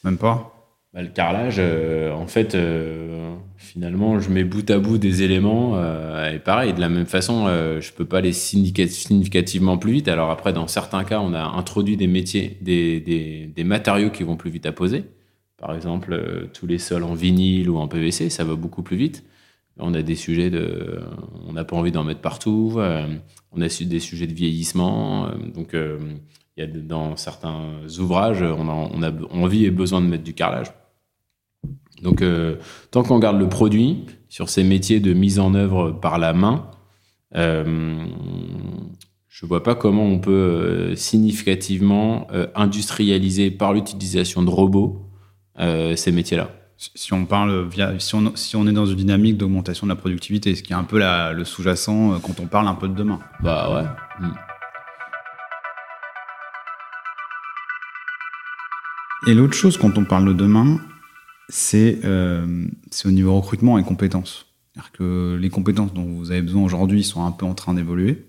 [0.05, 0.56] même pas?
[0.97, 5.73] Bah, Le carrelage, euh, en fait, euh, finalement, je mets bout à bout des éléments
[5.77, 10.09] euh, et pareil, de la même façon, je peux pas aller significativement plus vite.
[10.09, 13.01] Alors après, dans certains cas, on a introduit des métiers, des,
[13.55, 15.05] des, matériaux qui vont plus vite à poser.
[15.59, 19.25] Par exemple, tous les sols en vinyle ou en PVC, ça va beaucoup plus vite.
[19.79, 21.01] On a des sujets de,
[21.47, 22.79] on n'a pas envie d'en mettre partout.
[23.53, 25.31] On a des sujets de vieillissement.
[25.55, 25.75] Donc,
[26.57, 28.69] y a dans certains ouvrages, on
[29.03, 30.73] a, envie et besoin de mettre du carrelage.
[32.03, 32.57] Donc, euh,
[32.91, 36.71] tant qu'on garde le produit sur ces métiers de mise en œuvre par la main,
[37.35, 38.07] euh,
[39.29, 45.03] je ne vois pas comment on peut euh, significativement industrialiser par l'utilisation de robots
[45.59, 46.51] ces métiers-là.
[46.77, 50.55] Si on parle si on, si on est dans une dynamique d'augmentation de la productivité,
[50.55, 53.21] ce qui est un peu le sous-jacent quand on parle un peu de demain.
[53.43, 54.27] Bah ouais.
[54.27, 54.35] Hmm.
[59.27, 60.79] Et l'autre chose quand on parle de demain,
[61.49, 64.47] c'est euh, c'est au niveau recrutement et compétences.
[64.73, 68.27] C'est-à-dire que les compétences dont vous avez besoin aujourd'hui sont un peu en train d'évoluer,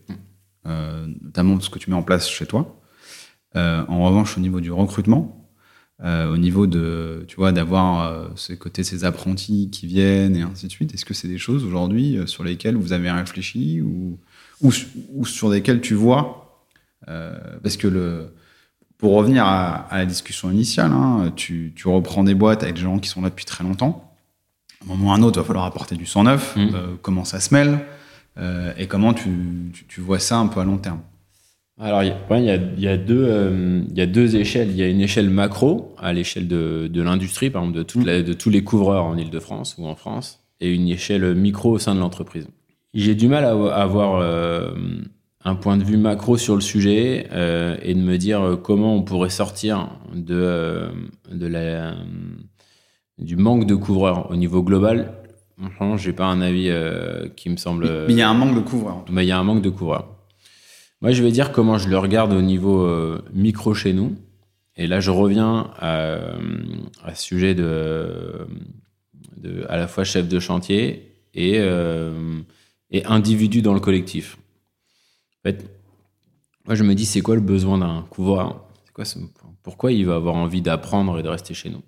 [0.66, 2.80] euh, notamment ce que tu mets en place chez toi.
[3.56, 5.34] Euh, en revanche, au niveau du recrutement,
[6.04, 10.72] au niveau de, tu vois, d'avoir ce côté ces apprentis qui viennent et ainsi de
[10.72, 14.20] suite, est-ce que c'est des choses aujourd'hui sur lesquelles vous avez réfléchi ou,
[14.62, 14.72] ou,
[15.16, 16.64] ou sur lesquelles tu vois
[17.08, 18.32] Parce que le,
[18.98, 22.82] pour revenir à, à la discussion initiale, hein, tu, tu reprends des boîtes avec des
[22.82, 24.12] gens qui sont là depuis très longtemps.
[24.82, 26.56] À un moment ou à un autre, il va falloir apporter du sang neuf.
[26.56, 26.60] Mm.
[26.74, 27.80] Euh, comment ça se mêle
[28.40, 29.30] euh, et comment tu,
[29.74, 31.00] tu, tu vois ça un peu à long terme
[31.80, 34.02] Alors, il y, a- ouais, il y a, il y a deux, euh, il y
[34.02, 34.70] a deux échelles.
[34.70, 38.06] Il y a une échelle macro, à l'échelle de, de l'industrie, par exemple, de, toute
[38.06, 41.80] la- de tous les couvreurs en Ile-de-France ou en France, et une échelle micro au
[41.80, 42.48] sein de l'entreprise.
[42.94, 44.22] J'ai du mal à, avoir
[45.44, 48.96] un point de vue macro sur le sujet euh, et de me dire euh, comment
[48.96, 50.90] on pourrait sortir de, euh,
[51.32, 51.96] de la,
[53.20, 55.14] du manque de couvreurs au niveau global.
[55.60, 57.88] Franchement, j'ai pas un avis euh, qui me semble.
[58.08, 59.06] Mais il y a un manque de couvreurs.
[59.10, 60.08] Mais il y a un manque de couvreurs.
[61.02, 64.16] Moi, je vais dire comment je le regarde au niveau euh, micro chez nous.
[64.76, 66.18] Et là, je reviens à,
[67.04, 68.48] à ce sujet de,
[69.38, 71.60] de à la fois chef de chantier et,
[72.92, 74.38] et individu dans le collectif.
[75.48, 75.70] En fait,
[76.66, 78.66] moi, je me dis, c'est quoi le besoin d'un couvreur?
[78.86, 79.18] C'est quoi ce-
[79.64, 81.82] Pourquoi il va avoir envie d'apprendre et de rester chez nous?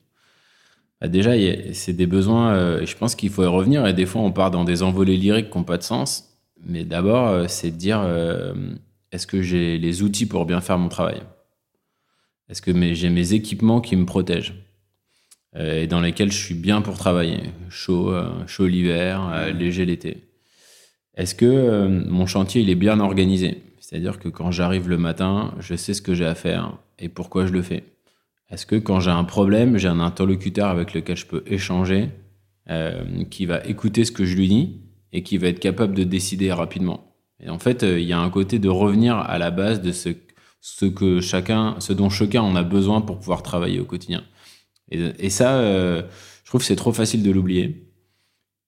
[1.02, 1.32] Bah, Déjà,
[1.74, 3.86] c'est des besoins, euh, et je pense qu'il faut y revenir.
[3.86, 6.38] Et des fois, on part dans des envolées lyriques qui n'ont pas de sens.
[6.66, 8.54] Mais d'abord, euh, c'est de dire euh,
[9.12, 11.22] est-ce que j'ai les outils pour bien faire mon travail?
[12.48, 14.56] Est-ce que j'ai mes équipements qui me protègent?
[15.58, 18.14] Et dans lesquels je suis bien pour travailler Chaud,
[18.48, 20.29] chaud l'hiver, léger l'été.
[21.16, 23.62] Est-ce que euh, mon chantier est bien organisé?
[23.80, 27.46] C'est-à-dire que quand j'arrive le matin, je sais ce que j'ai à faire et pourquoi
[27.46, 27.84] je le fais.
[28.50, 32.10] Est-ce que quand j'ai un problème, j'ai un interlocuteur avec lequel je peux échanger,
[32.70, 34.82] euh, qui va écouter ce que je lui dis
[35.12, 37.16] et qui va être capable de décider rapidement?
[37.42, 39.92] Et en fait, euh, il y a un côté de revenir à la base de
[39.92, 44.24] ce, que chacun, ce dont chacun en a besoin pour pouvoir travailler au quotidien.
[44.92, 47.92] Et, ça, je trouve que c'est trop facile de l'oublier.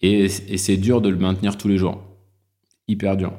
[0.01, 2.10] Et c'est dur de le maintenir tous les jours.
[2.87, 3.33] Hyper dur.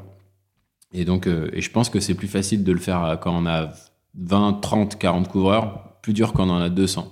[0.93, 3.34] Et donc, euh, et je pense que c'est plus facile de le faire euh, quand
[3.36, 3.72] on a
[4.14, 7.11] 20, 30, 40 couvreurs, plus dur quand on en a 200.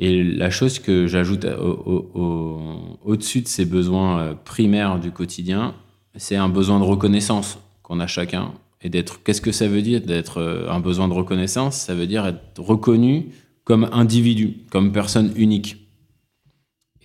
[0.00, 5.10] Et la chose que j'ajoute au- au- au- au-dessus de ces besoins euh, primaires du
[5.10, 5.74] quotidien,
[6.16, 8.52] c'est un besoin de reconnaissance qu'on a chacun.
[8.80, 11.76] Et d'être, qu'est-ce que ça veut dire d'être un besoin de reconnaissance?
[11.76, 13.30] Ça veut dire être reconnu
[13.64, 15.87] comme individu, comme personne unique.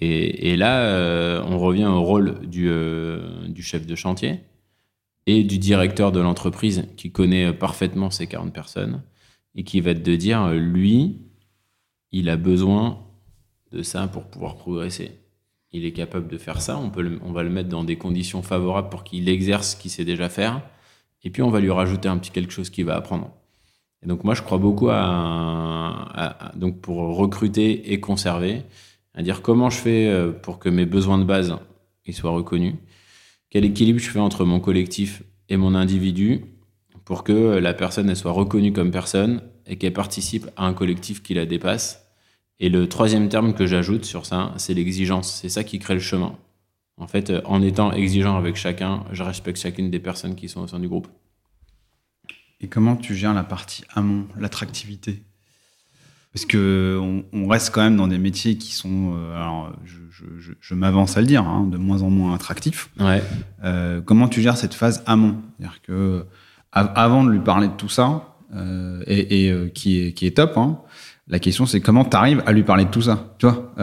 [0.06, 4.42] Et, là, euh, on revient au rôle du, euh, du chef de chantier
[5.26, 9.02] et du directeur de l'entreprise qui connaît parfaitement ces 40 personnes
[9.56, 11.22] et qui va te dire, lui,
[12.12, 13.00] il a besoin
[13.72, 15.20] de ça pour pouvoir progresser.
[15.72, 18.42] Il est capable de faire ça, on, peut on va le mettre dans des conditions
[18.42, 20.62] favorables pour qu'il exerce ce qu'il sait déjà faire,
[21.24, 23.32] et puis on va lui rajouter un petit quelque chose qu'il va apprendre.
[24.04, 28.64] Et donc moi, je crois beaucoup à- donc pour recruter et conserver,
[29.14, 31.56] à dire comment je fais euh, pour que mes besoins de base
[32.12, 32.76] soient reconnus,
[33.50, 36.46] quel équilibre je fais entre mon collectif et mon individu
[37.06, 41.34] pour que la personne soit reconnue comme personne et qu'elle participe à un collectif qui
[41.34, 42.06] la dépasse.
[42.60, 45.40] Et le troisième terme que j'ajoute sur ça, c'est l'exigence.
[45.42, 46.38] C'est ça qui crée le chemin.
[46.98, 50.62] En fait, euh, en étant exigeant avec chacun, je respecte chacune des personnes qui sont
[50.62, 51.08] au sein du groupe.
[52.62, 55.24] Et comment tu gères la partie amont, l'attractivité?
[56.34, 59.98] Parce que on, on reste quand même dans des métiers qui sont, euh, alors je,
[60.10, 62.90] je- je- je m'avance à le dire, hein, de moins en moins attractifs.
[63.00, 63.22] Ouais.
[63.64, 65.36] Euh, comment tu gères cette phase amont?
[65.60, 66.26] C'est-à-dire que
[66.72, 70.38] av- avant de lui parler de tout ça, euh, et, et, qui, est, qui est
[70.38, 70.80] top, hein,
[71.28, 73.74] la question c'est comment tu arrives à lui parler de tout ça, tu vois,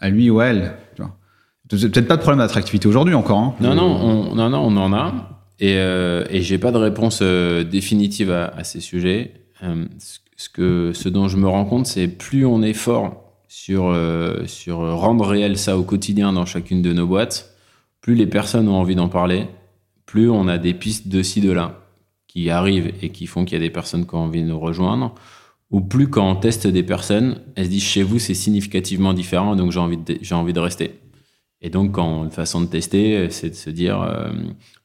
[0.00, 1.16] à lui ou à elle, tu vois.
[1.68, 3.38] Peut-être pas de problème d'attractivité aujourd'hui encore.
[3.38, 3.54] Hein.
[3.60, 5.12] Non, non, on, non, non, on en a.
[5.60, 9.46] Et, et j'ai pas de réponse définitive à, à ces sujets.
[9.98, 13.86] Ce, ce que, ce dont je me rends compte, c'est plus on est fort sur,
[13.86, 17.54] euh, sur rendre réel ça au quotidien dans chacune de nos boîtes,
[18.00, 19.46] plus les personnes ont envie d'en parler,
[20.06, 21.80] plus on a des pistes de ci, de là
[22.26, 24.58] qui arrivent et qui font qu'il y a des personnes qui ont envie de nous
[24.58, 25.14] rejoindre,
[25.70, 29.54] ou plus quand on teste des personnes, elles se disent chez vous c'est significativement différent,
[29.54, 31.00] donc j'ai envie de, envie de rester.
[31.60, 34.30] Et donc, une façon de tester, c'est de se dire, euh,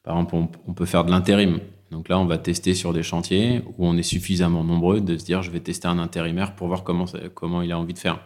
[0.02, 1.58] par exemple, on peut faire de l'intérim.
[1.90, 5.24] Donc là, on va tester sur des chantiers où on est suffisamment nombreux de se
[5.24, 8.20] dire, je vais tester un intérimaire pour voir comment, comment il a envie de faire.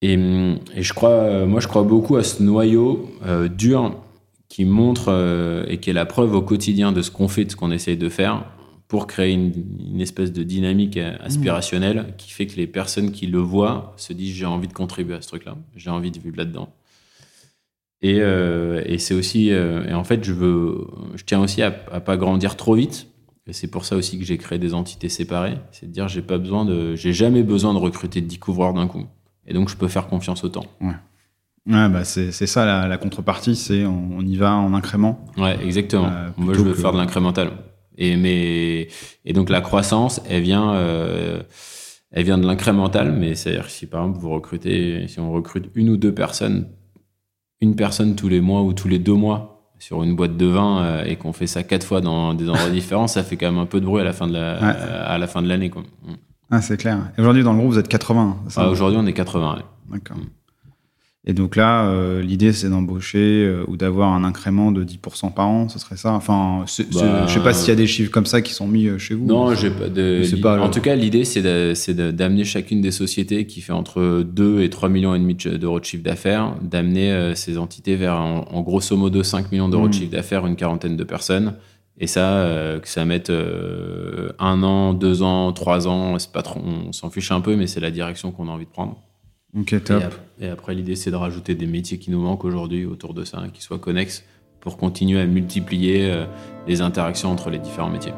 [0.00, 3.96] Et, et je crois, euh, moi, je crois beaucoup à ce noyau euh, dur
[4.48, 7.50] qui montre euh, et qui est la preuve au quotidien de ce qu'on fait, de
[7.50, 8.44] ce qu'on essaye de faire,
[8.86, 13.92] pour créer une, espèce de dynamique aspirationnelle qui fait que les personnes qui le voient
[13.96, 16.72] se disent j'ai envie de contribuer à ce truc-là, j'ai envie de vivre là-dedans.
[18.00, 20.86] Et, euh, et c'est aussi, euh, et en fait, je veux,
[21.16, 23.08] je tiens aussi à, à pas grandir trop vite.
[23.46, 25.58] Et c'est pour ça aussi que j'ai créé des entités séparées.
[25.72, 28.86] C'est de dire, j'ai pas besoin de, j'ai jamais besoin de recruter 10 couvreurs d'un
[28.86, 29.06] coup.
[29.46, 30.66] Et donc, je peux faire confiance au temps.
[30.80, 30.94] Ouais.
[31.66, 35.22] Ouais, bah c'est ça la, la contrepartie, c'est on, y va en incrément.
[35.36, 36.06] Ouais, exactement.
[36.06, 37.50] Euh, Moi, je veux faire de l'incrémental.
[37.98, 38.88] Et mais
[39.26, 41.42] et donc la croissance, elle vient, euh,
[42.10, 43.12] elle vient de l'incrémental.
[43.12, 46.68] Mais c'est-à-dire si par exemple vous recrutez, si on recrute une ou deux personnes
[47.60, 50.82] une personne tous les mois ou tous les deux mois sur une boîte de vin
[50.82, 53.60] euh, et qu'on fait ça quatre fois dans des endroits différents, ça fait quand même
[53.60, 55.70] un peu de bruit à la fin de la, à la fin de l'année.
[55.70, 56.12] Mm.
[56.50, 56.98] Ah, c'est clair.
[57.18, 58.36] aujourd'hui, dans le groupe, vous êtes 80.
[58.56, 59.62] Ah, aujourd'hui, on est 80.
[59.90, 60.16] D'accord.
[60.16, 60.37] Mm.
[61.26, 65.48] Et donc là, euh, l'idée, c'est d'embaucher euh, ou d'avoir un incrément de 10% par
[65.48, 68.10] an, ce serait ça Enfin, je bah, je sais pas s'il y a des chiffres
[68.10, 69.26] comme ça qui sont mis euh, chez vous.
[69.26, 70.22] Non, j'ai pas de.
[70.40, 74.70] Pas, en tout cas, l'idée, c'est d'amener chacune des sociétés qui fait entre 2 et
[74.70, 79.22] 3 millions et demi d'euros de chiffre d'affaires, d'amener ces entités vers, en, grosso modo,
[79.22, 79.98] 5 millions d'euros de mmh.
[79.98, 81.54] chiffre d'affaires, une quarantaine de personnes.
[82.00, 83.32] Et ça, que ça mette
[84.38, 87.66] un an, deux ans, trois ans, c'est pas trop, on s'en fiche un peu, mais
[87.66, 89.02] c'est la direction qu'on a envie de prendre.
[89.56, 90.02] Ok, top.
[90.40, 93.42] Et, après, l'idée, c'est de rajouter des métiers qui nous manquent aujourd'hui autour de ça,
[93.52, 94.24] qui soient connexes
[94.60, 96.26] pour continuer à multiplier euh,
[96.66, 98.12] les interactions entre les différents métiers.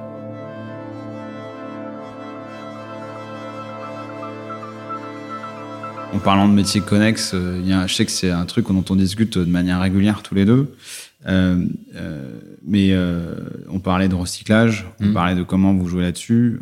[6.12, 8.84] En parlant de métiers connexes, euh, y a, je sais que c'est un truc dont
[8.90, 10.74] on discute de manière régulière tous les deux.
[11.26, 11.66] Euh,
[11.96, 13.34] euh, mais euh,
[13.68, 15.12] on parlait de recyclage, on mm.
[15.12, 16.60] parlait de comment vous jouez là-dessus.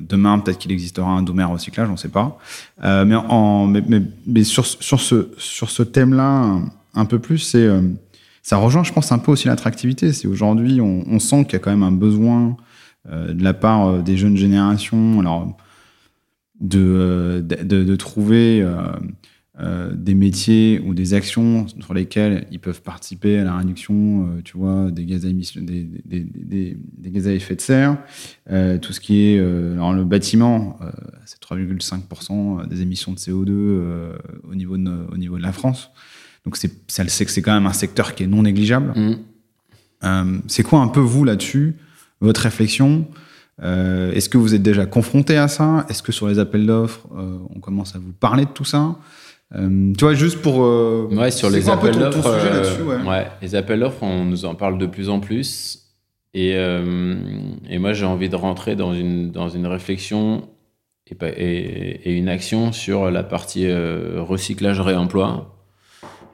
[0.00, 2.38] demain, peut-être qu'il existera un domaine recyclage, on ne sait pas.
[2.82, 3.82] mais, en, mais,
[4.26, 6.60] mais, sur, sur ce, sur ce thème-là,
[6.94, 7.68] un, peu plus, c'est
[8.42, 10.12] ça rejoint, je pense, un peu aussi l'attractivité.
[10.12, 12.56] C'est aujourd'hui, on, on, sent qu'il y a quand même un besoin
[13.08, 15.56] de la part des jeunes générations, alors
[16.60, 18.66] de, de, de trouver
[19.58, 24.42] euh, des métiers ou des actions sur lesquelles ils peuvent participer à la réduction, euh,
[24.44, 27.96] tu vois, des gaz à émissions, des, des, des, des, gaz à effet de serre.
[28.50, 30.78] Euh, tout ce qui est alors le bâtiment,
[31.24, 35.90] c'est 3,5% des émissions de CO2 au niveau de, au niveau de la France.
[36.44, 38.92] Donc c'est, ça le sait que c'est quand même un secteur qui est non négligeable.
[38.94, 40.40] Mmh.
[40.48, 41.76] c'est quoi un peu vous là-dessus,
[42.20, 43.08] votre réflexion?
[43.62, 45.86] Est-ce que vous êtes déjà confronté à ça?
[45.88, 48.98] Est-ce que sur les appels d'offres, on commence à vous parler de tout ça?
[49.54, 50.64] Euh, tu vois, juste pour.
[50.64, 52.26] Euh, ouais, sur les appels d'offres.
[52.26, 53.26] Euh, ouais.
[53.40, 55.82] les appels d'offres, on nous en parle de plus en plus.
[56.34, 60.50] Et, et moi, j'ai envie de rentrer dans une, dans une réflexion
[61.06, 65.56] et, et, et une action sur la partie recyclage-réemploi,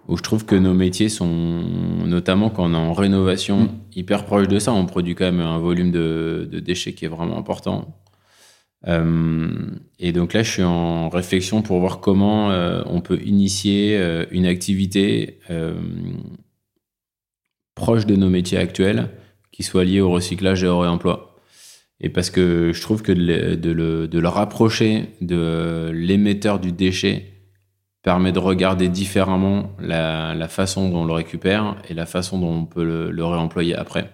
[0.09, 1.63] où je trouve que nos métiers sont,
[2.05, 3.69] notamment quand on est en rénovation, mm.
[3.95, 4.73] hyper proche de ça.
[4.73, 8.02] On produit quand même un volume de, de déchets qui est vraiment important.
[8.89, 13.97] Euh, et donc là, je suis en réflexion pour voir comment euh, on peut initier
[13.97, 15.39] euh, une activité
[17.75, 19.09] proche de nos métiers actuels
[19.51, 21.37] qui soit liée au recyclage et au réemploi.
[22.01, 27.27] Et parce que je trouve que de le, rapprocher de l'émetteur du déchet
[28.03, 32.53] permet de regarder différemment la, la, façon dont on le récupère et la façon dont
[32.53, 34.11] on peut le, le réemployer après.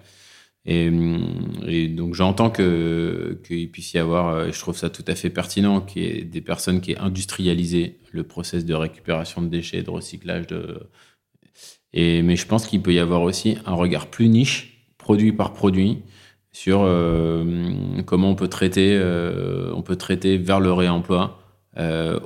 [0.69, 5.15] Et, donc j'entends que qu'il puisse y avoir, euh, et je trouve ça tout à
[5.15, 9.89] fait pertinent, qu'il des personnes qui aient industrialisé le process de récupération de déchets, de
[9.89, 10.45] recyclage.
[10.45, 10.79] De...
[11.91, 15.53] Et, mais je pense qu'il peut y avoir aussi un regard plus niche, produit par
[15.53, 16.03] produit,
[16.51, 17.43] sur euh,
[18.05, 21.35] comment on peut traiter, euh, on peut traiter vers le réemploi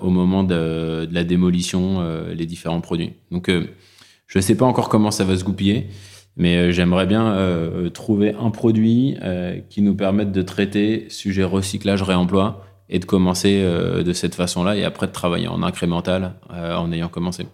[0.02, 2.02] au moment de la démolition
[2.34, 3.14] les différents produits.
[3.30, 5.90] Donc je ne sais pas encore comment ça va se goupiller.
[6.36, 11.44] Mais euh, j'aimerais bien euh, trouver un produit euh, qui nous permette de traiter sujet
[11.44, 16.92] recyclage, réemploi et de commencer de cette façon-là et après de travailler en incrémental en
[16.92, 17.48] ayant commencé.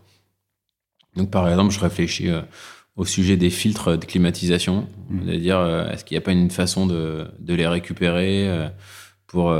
[1.15, 2.29] Donc par exemple, je réfléchis
[2.97, 5.25] au sujet des filtres de climatisation, mmh.
[5.25, 8.69] de dire est-ce qu'il n'y a pas une façon de, de les récupérer
[9.27, 9.55] pour,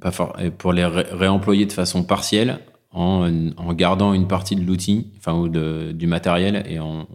[0.00, 0.12] pas
[0.56, 2.60] pour les réemployer de façon partielle
[2.92, 7.08] en, en, gardant une partie de l'outil, enfin ou de, du matériel et en,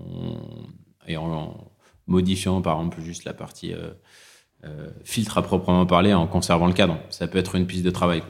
[1.07, 1.55] et en,
[2.07, 3.89] modifiant par exemple juste la partie euh,
[4.63, 6.97] euh, filtre à proprement parler en conservant le cadre.
[7.09, 8.23] Ça peut être une piste de travail.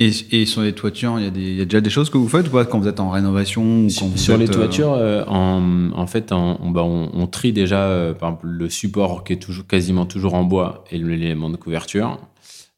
[0.00, 2.64] Et, et, sur les toitures, il y, a déjà des choses que vous faites ou
[2.64, 7.26] quand vous êtes en rénovation Sur les euh, toitures, en, en, fait, bah, on, on,
[7.28, 11.50] trie déjà par exemple, le support qui est toujours, quasiment toujours en bois et l'élément
[11.50, 12.18] de couverture.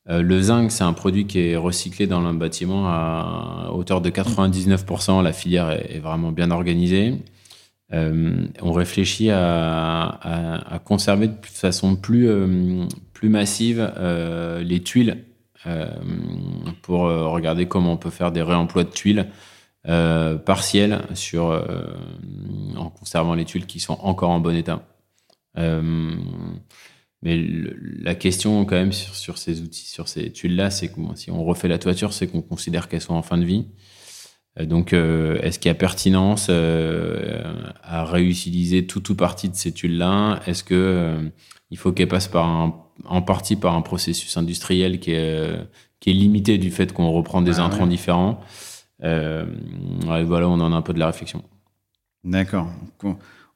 [0.07, 5.23] le zinc, c'est un produit qui est recyclé dans le bâtiment à hauteur de 99%.
[5.23, 7.15] La filière est, est vraiment bien organisée.
[7.93, 12.29] On réfléchit à, conserver de façon plus,
[13.13, 13.93] plus massive
[14.61, 15.25] les tuiles
[16.83, 19.29] pour regarder comment on peut faire des réemplois de tuiles
[19.85, 21.45] partiels sur,
[22.77, 24.83] en conservant les tuiles qui sont encore en bon état.
[27.25, 27.43] Mais
[28.03, 31.69] la question quand même sur, ces outils, sur ces tuiles-là, c'est que si on refait
[31.69, 33.67] la toiture, c'est qu'on considère qu'elles sont en fin de vie.
[34.59, 37.43] Euh, donc, euh, est-ce qu'il y a pertinence euh,
[37.83, 40.41] à réutiliser tout ou partie de ces tuiles-là?
[40.47, 41.31] Est-ce que
[41.71, 45.51] il faut qu'elles passent par en partie par un processus industriel qui est,
[45.99, 48.41] qui est limité du fait qu'on reprend des ah intrants différents?
[49.01, 51.43] Voilà, on en a un peu de la réflexion.
[52.23, 52.71] D'accord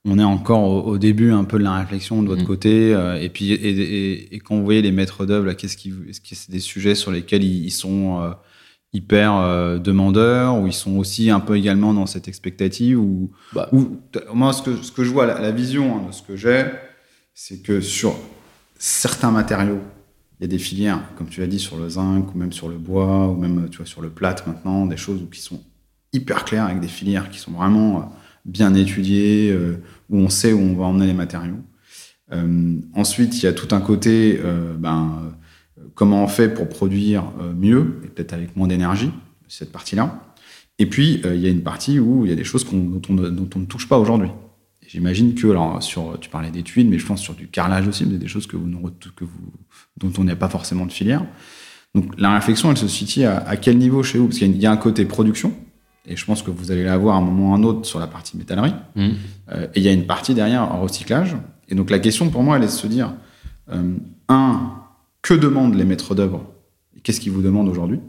[0.05, 2.47] on est encore au, début un peu de la réflexion de votre mm.
[2.47, 3.17] côté.
[3.21, 6.61] Et puis, et, quand vous voyez les maîtres d'œuvre, qu'est-ce qui, est-ce que c'est des
[6.61, 8.35] sujets sur lesquels ils, sont
[8.93, 13.71] hyper euh, demandeurs ou ils sont aussi un peu également dans cette expectative ou, bah.
[14.33, 16.65] moi, ce que, ce que je vois, la, vision hein, de ce que j'ai,
[17.35, 18.17] c'est que sur
[18.79, 19.81] certains matériaux,
[20.41, 22.69] il y a des filières, comme tu l'as dit, sur le zinc ou même sur
[22.69, 25.61] le bois ou même tu vois, sur le plâtre maintenant, des choses qui sont
[26.13, 28.13] hyper claires avec des filières qui sont vraiment
[28.49, 31.61] bien étudié, euh, où on sait où on va emmener les matériaux.
[32.33, 35.35] Euh, ensuite, il y a tout un côté, euh, ben,
[35.99, 37.25] comment on fait pour produire
[37.57, 39.11] mieux, et peut-être avec moins d'énergie,
[39.49, 40.23] cette partie-là.
[40.79, 43.15] Et puis, il y a une partie où il y a des choses dont, on,
[43.15, 44.31] ne touche pas aujourd'hui.
[44.87, 48.07] J'imagine que, alors, sur, tu parlais des tuiles, mais je pense sur du carrelage aussi,
[48.07, 48.71] mais des choses que vous,
[49.17, 49.53] que vous,
[49.97, 51.27] dont on n'a pas forcément de filière.
[51.97, 54.29] Donc, la réflexion, elle se situe à, à quel niveau chez vous?
[54.29, 55.53] Parce qu'il y a un côté production,
[56.09, 58.07] et je pense que vous allez l'avoir à un moment ou un autre sur la
[58.07, 58.75] partie métallerie.
[58.97, 59.09] Mmh.
[59.53, 61.37] Euh, et il y a une partie derrière en recyclage.
[61.69, 63.13] Et donc la question pour moi, elle est de se dire,
[63.71, 63.95] euh,
[64.29, 64.73] un,
[65.29, 66.41] que demandent les maîtres d'œuvre
[66.97, 68.01] et qu'est-ce qu'ils vous demandent aujourd'hui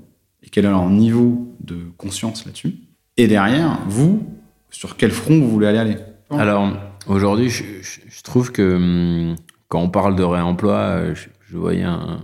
[0.41, 2.75] Et quel est leur niveau de conscience là-dessus
[3.17, 4.25] Et derrière, vous,
[4.69, 5.97] sur quel front vous voulez aller
[6.29, 6.71] Alors,
[7.07, 9.35] aujourd'hui, je, trouve que hum,
[9.67, 12.21] quand on parle de réemploi, euh, je, voyais un,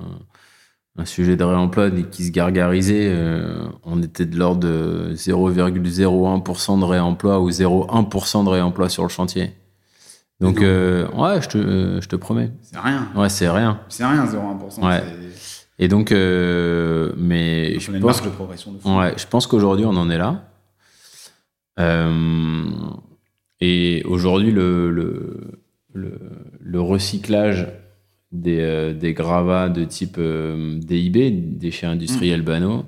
[0.98, 6.86] un sujet de réemploi qui se gargarisait, euh, on était de l'ordre de 0,01% de
[6.86, 9.52] réemploi ou 0,1% de réemploi sur le chantier.
[10.42, 12.52] Donc, euh, ouais, je te, euh, je te promets.
[12.62, 13.10] C'est rien.
[13.16, 13.80] Ouais, c'est rien.
[13.90, 14.86] C'est rien, 0,1%.
[14.86, 15.04] Ouais.
[15.80, 20.18] Et donc, mais je pense, de progression de ouais, je pense qu'aujourd'hui, on en est
[20.18, 20.44] là.
[23.62, 25.62] et aujourd'hui, le, le,
[25.94, 26.20] le,
[26.62, 27.68] le recyclage
[28.32, 32.46] des, euh, des gravats de type euh, DIB, déchets industriels mmh.
[32.46, 32.86] banaux.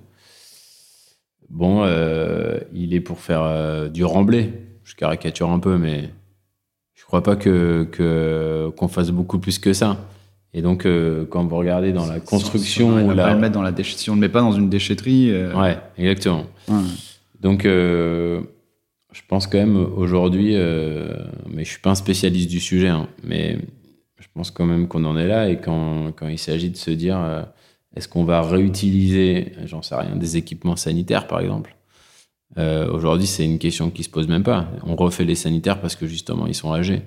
[1.49, 4.53] Bon, euh, il est pour faire du remblai.
[4.83, 6.09] Je caricature un peu, mais
[7.07, 7.87] crois pas que
[8.75, 9.97] qu'on fasse beaucoup plus que ça.
[10.53, 10.87] Et donc,
[11.29, 13.35] quand vous regardez dans la construction, si on, la...
[13.35, 16.45] mettre dans la si on ne met pas dans une déchetterie, ouais, exactement.
[17.41, 18.41] Donc, je
[19.27, 20.55] pense quand même aujourd'hui,
[21.49, 23.57] mais je suis pas un spécialiste du sujet, hein, mais
[24.19, 25.49] je pense quand même qu'on en est là.
[25.49, 27.43] Et quand, quand il s'agit de se dire, euh,
[27.95, 31.75] est-ce qu'on va réutiliser, j'en sais rien, des équipements sanitaires, par exemple
[32.57, 34.69] euh, Aujourd'hui, c'est une question qui se pose même pas.
[34.83, 37.01] On refait les sanitaires parce que justement, ils sont âgés.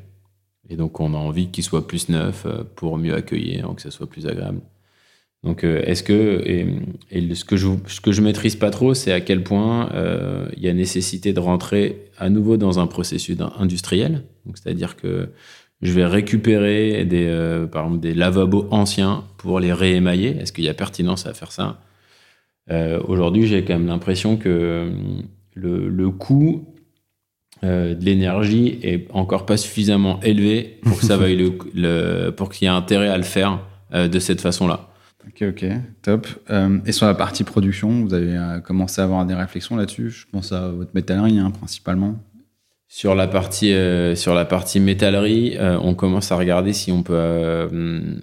[0.69, 3.91] Et donc, on a envie qu'ils soient plus neufs euh, pour mieux accueillir, que ça
[3.91, 4.61] soit plus agréable.
[5.43, 9.89] Donc, est-ce que, et, ce que je ce maîtrise pas trop, c'est à quel point
[10.55, 14.25] il y a nécessité de rentrer à nouveau dans un processus industriel.
[14.55, 15.31] C'est-à-dire que
[15.83, 20.37] je vais récupérer des, euh, par exemple, des lavabos anciens pour les réémailler.
[20.39, 21.81] Est-ce qu'il y a pertinence à faire ça?
[22.71, 24.91] Euh, Aujourd'hui, j'ai quand même l'impression que euh,
[25.55, 26.67] le, le coût
[27.63, 31.37] de l'énergie est encore pas suffisamment élevé pour que ça vaille
[31.75, 33.61] le, pour qu'il y ait intérêt à le faire
[33.93, 34.89] de cette façon-là.
[35.29, 35.67] Ok, ok,
[36.01, 36.27] top.
[36.87, 40.09] et sur la partie production, vous avez commencé à avoir des réflexions là-dessus?
[40.09, 42.17] Je pense à votre métallerie hein, principalement.
[42.93, 47.05] Sur la partie, euh, sur la partie métallerie, euh, on commence à regarder si on
[47.05, 48.17] peut euh,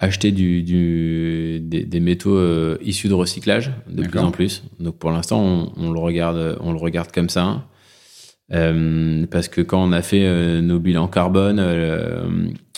[0.00, 2.40] acheter du, du des, métaux
[2.80, 4.64] issus de recyclage de plus en plus.
[4.80, 7.66] Donc pour l'instant, on, on, le regarde, on le regarde comme ça.
[8.48, 11.60] parce que quand on a fait nos bilans carbone,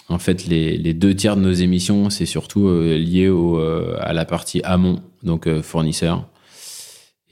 [0.09, 3.59] en fait, les, les, deux tiers de nos émissions, c'est surtout lié au,
[4.01, 6.29] à la partie amont, donc fournisseur.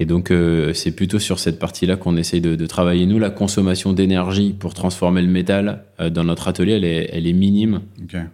[0.00, 3.04] Et donc, euh, c'est plutôt sur cette partie-là qu'on essaye de, travailler.
[3.04, 7.26] Nous, la consommation d'énergie pour transformer le métal euh, dans notre atelier, elle est, elle
[7.26, 7.82] est minime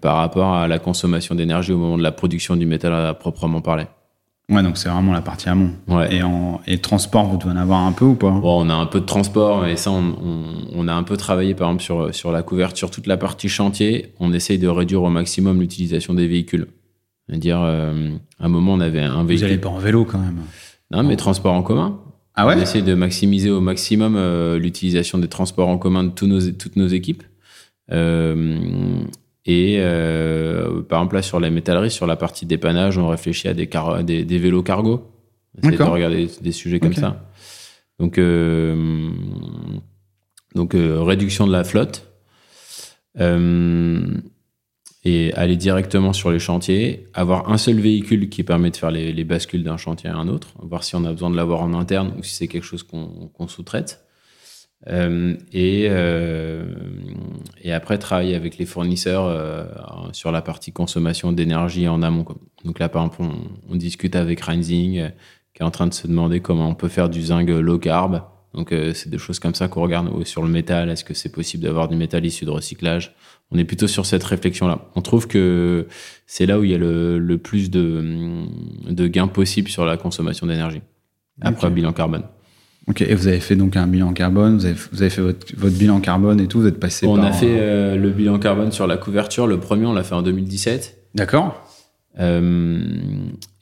[0.00, 3.60] par rapport à la consommation d'énergie au moment de la production du métal à proprement
[3.62, 3.86] parler.
[4.48, 5.72] Ouais, donc c'est vraiment la partie amont.
[5.88, 6.14] Ouais.
[6.14, 8.30] Et, en, et transport, vous devez en avoir un peu ou pas?
[8.30, 10.14] Bon, on a un peu de transport, et ça, on,
[10.72, 14.12] on, a un peu travaillé, par exemple, sur, sur la couverture, toute la partie chantier.
[14.20, 16.68] On essaye de réduire au maximum l'utilisation des véhicules.
[17.28, 19.36] C'est-à-dire, euh, à un moment, on avait un véhicule.
[19.36, 20.38] Vous n'allez pas en vélo quand même
[20.90, 22.00] non, mais transport en commun.
[22.34, 26.10] Ah ouais On essaie de maximiser au maximum euh, l'utilisation des transports en commun de
[26.10, 27.22] tous nos, toutes nos équipes.
[27.92, 29.00] Euh,
[29.46, 33.54] et euh, par exemple, là, sur la métallerie, sur la partie dépannage, on réfléchit à
[33.54, 35.08] des, car- des, des vélos cargo.
[35.56, 37.30] On essaie de regarder des sujets comme ça.
[37.98, 38.20] Donc,
[40.54, 42.06] donc réduction de la flotte.
[45.08, 49.12] Et aller directement sur les chantiers, avoir un seul véhicule qui permet de faire les,
[49.12, 51.74] les bascules d'un chantier à un autre, voir si on a besoin de l'avoir en
[51.74, 54.06] interne ou si c'est quelque chose qu'on sous-traite.
[54.88, 56.64] Euh, et, euh,
[57.62, 59.64] et après, travailler avec les fournisseurs euh,
[60.12, 62.24] sur la partie consommation d'énergie en amont.
[62.64, 63.22] Donc là, par exemple,
[63.68, 67.08] on, discute avec euh, qui est en train de se demander comment on peut faire
[67.08, 68.22] du zinc low carb.
[68.54, 70.88] Donc, c'est des choses comme ça qu'on regarde sur le métal.
[70.88, 73.14] Est-ce que c'est possible d'avoir du métal issu de recyclage?
[73.52, 74.80] On est plutôt sur cette réflexion-là.
[74.96, 75.86] On trouve que
[76.26, 78.44] c'est là où il y a le, le plus de,
[78.90, 80.82] de gains possibles sur la consommation d'énergie.
[81.40, 81.74] Après, Ok.
[81.74, 82.22] bilan carbone.
[82.88, 85.46] Ok, et vous avez fait donc un bilan carbone, vous avez, vous avez fait votre,
[85.56, 87.24] votre bilan carbone et tout, vous êtes passé on par...
[87.26, 89.46] a fait euh, le bilan carbone sur la couverture.
[89.48, 90.96] Le premier, on l'a fait en 2017.
[91.14, 91.62] D'accord
[92.18, 92.80] Euh,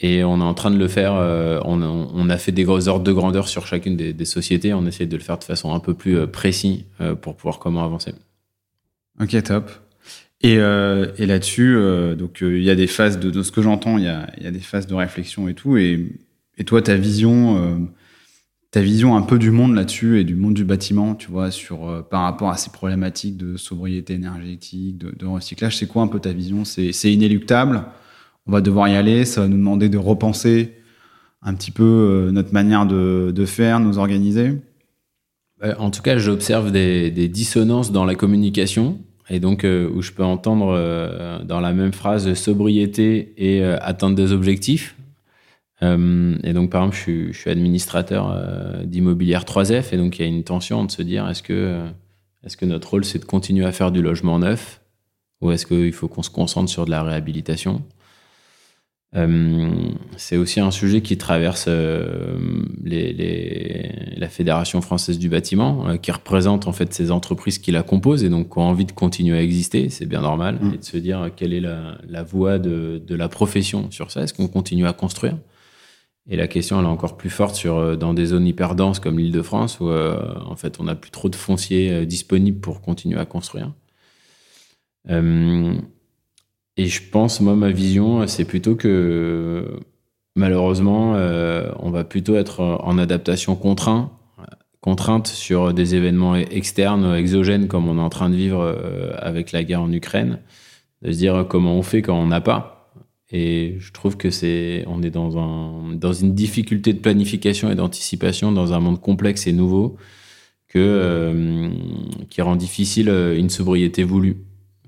[0.01, 1.15] et on est en train de le faire.
[1.15, 4.25] euh, on, a, on a fait des gros ordres de grandeur sur chacune des, des
[4.25, 4.73] sociétés.
[4.75, 7.85] On essaie de le faire de façon un peu plus précis euh, pour pouvoir comment
[7.85, 8.13] avancer.
[9.21, 9.71] Ok, top.
[10.41, 14.05] Et, euh, là-dessus, euh, euh, il y a des phases de, ce que j'entends, il
[14.05, 15.77] y a, des phases de réflexion et tout.
[15.77, 16.19] Et,
[16.67, 17.89] toi, ta vision,
[18.71, 22.07] ta vision un peu du monde là-dessus et du monde du bâtiment, tu vois, sur
[22.11, 26.33] par rapport à ces problématiques de sobriété énergétique, de, recyclage, c'est quoi un peu ta
[26.33, 26.65] vision?
[26.65, 27.85] C'est inéluctable?
[28.47, 29.25] On va devoir y aller?
[29.25, 30.75] Ça va nous demander de repenser
[31.43, 34.59] un petit peu notre manière de, de faire, nous organiser?
[35.63, 38.99] Euh, En tout cas, j'observe des, dissonances dans la communication.
[39.31, 43.79] Et donc, euh, où je peux entendre euh, dans la même phrase sobriété et euh,
[43.81, 44.97] atteinte des objectifs.
[45.83, 48.35] Et donc, par exemple, je suis, administrateur
[48.87, 49.93] d'immobilière 3F.
[49.93, 51.85] Et donc, il y a une tension de se dire est-ce que,
[52.43, 54.81] est-ce que notre rôle, c'est de continuer à faire du logement neuf
[55.43, 57.83] Ou est-ce qu'il faut qu'on se concentre sur de la réhabilitation?
[60.17, 62.39] C'est aussi un sujet qui traverse euh,
[62.83, 67.71] les, les- la Fédération française du bâtiment, euh, qui représente en fait ces entreprises qui
[67.71, 70.75] la composent et donc qui ont envie de continuer à exister, c'est bien normal, Mm.
[70.75, 74.11] et de se dire euh, quelle est la, la voie de, de la profession sur
[74.11, 75.37] ça, est-ce qu'on continue à construire?
[76.29, 78.99] Et la question elle est encore plus forte sur, euh, dans des zones hyper denses
[78.99, 82.81] comme l'Île-de-France, où euh, en fait on n'a plus trop de foncier euh, disponible pour
[82.81, 83.71] continuer à construire.
[85.11, 85.75] Euh,
[86.77, 89.81] et je pense, moi, ma vision, c'est plutôt que
[90.37, 94.11] malheureusement, euh, on va plutôt être en adaptation contraint,
[94.81, 99.53] contrainte sur des événements externes, exogènes, comme on est en train de vivre euh, avec
[99.53, 100.41] la guerre en Ukraine,
[101.03, 102.75] de se dire comment on fait quand on n'a pas.
[103.31, 107.75] Et je trouve que c'est, on est dans un, dans une difficulté de planification et
[107.75, 109.97] d'anticipation dans un monde complexe et nouveau
[110.69, 111.71] que, euh,
[112.31, 114.37] qui rend difficile euh, une sobriété voulue.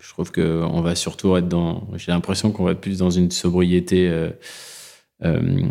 [0.07, 1.89] Je trouve qu'on va surtout être dans.
[1.97, 4.31] J'ai l'impression qu'on va être plus dans une sobriété euh,
[5.25, 5.63] euh,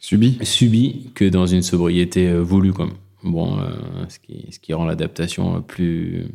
[0.00, 2.72] Subi subie que dans une sobriété euh, voulue.
[3.22, 3.58] Bon,
[4.08, 6.28] ce, qui, ce qui rend l'adaptation plus,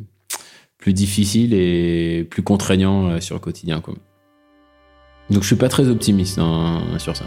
[0.78, 3.80] plus difficile et plus contraignant sur le quotidien.
[3.80, 3.94] Quoi.
[5.30, 7.24] Donc je suis pas très optimiste hein, sur ça.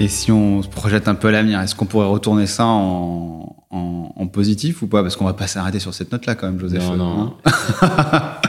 [0.00, 3.49] Et si on se projette un peu à l'avenir, est-ce qu'on pourrait retourner ça en,
[3.70, 5.02] en, en positif ou pas?
[5.02, 6.82] Parce qu'on va pas s'arrêter sur cette note-là quand même, Joseph.
[6.82, 7.36] Non, non.
[7.44, 8.40] Hein?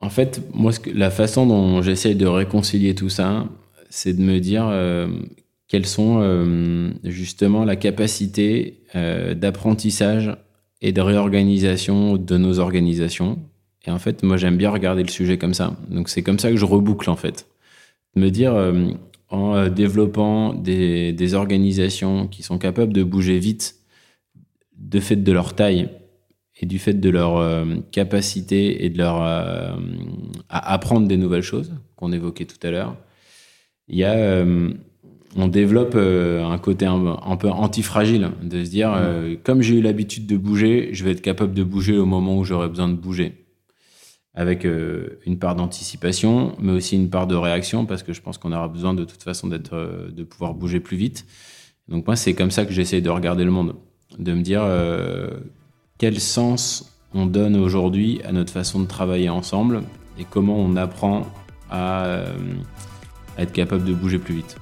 [0.00, 3.46] En fait, moi, la façon dont j'essaye de réconcilier tout ça,
[3.88, 5.06] c'est de me dire euh,
[5.68, 10.36] quelles sont euh, justement la capacité euh, d'apprentissage
[10.80, 13.38] et de réorganisation de nos organisations.
[13.86, 15.76] Et en fait, moi, j'aime bien regarder le sujet comme ça.
[15.88, 17.46] Donc, c'est comme ça que je reboucle, en fait.
[18.16, 18.54] Me dire,
[19.32, 23.76] en euh, développant des, des organisations qui sont capables de bouger vite,
[24.76, 25.88] de fait de leur taille,
[26.60, 29.72] et du fait de leur euh, capacité et de leur euh,
[30.48, 32.96] à apprendre des nouvelles choses qu'on évoquait tout à l'heure,
[33.88, 34.70] il y a euh,
[35.34, 39.80] on développe un côté un, un peu antifragile de se dire euh, comme j'ai eu
[39.80, 42.96] l'habitude de bouger, je vais être capable de bouger au moment où j'aurai besoin de
[42.96, 43.41] bouger
[44.34, 48.38] avec euh, une part d'anticipation, mais aussi une part de réaction, parce que je pense
[48.38, 51.26] qu'on aura besoin de toute façon d'être, euh, de pouvoir bouger plus vite.
[51.88, 53.74] Donc moi, c'est comme ça que j'essaie de regarder le monde,
[54.18, 55.28] de me dire euh,
[55.98, 59.82] quel sens on donne aujourd'hui à notre façon de travailler ensemble
[60.18, 61.26] et comment on apprend
[61.70, 62.26] à, euh,
[63.36, 64.56] à être capable de bouger plus vite.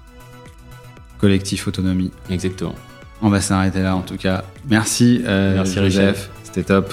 [1.18, 2.11] Collectif autonomie.
[2.31, 2.75] Exactement.
[3.23, 4.45] On va s'arrêter là en tout cas.
[4.68, 6.31] Merci, euh, Merci, Joseph.
[6.43, 6.93] C'était top.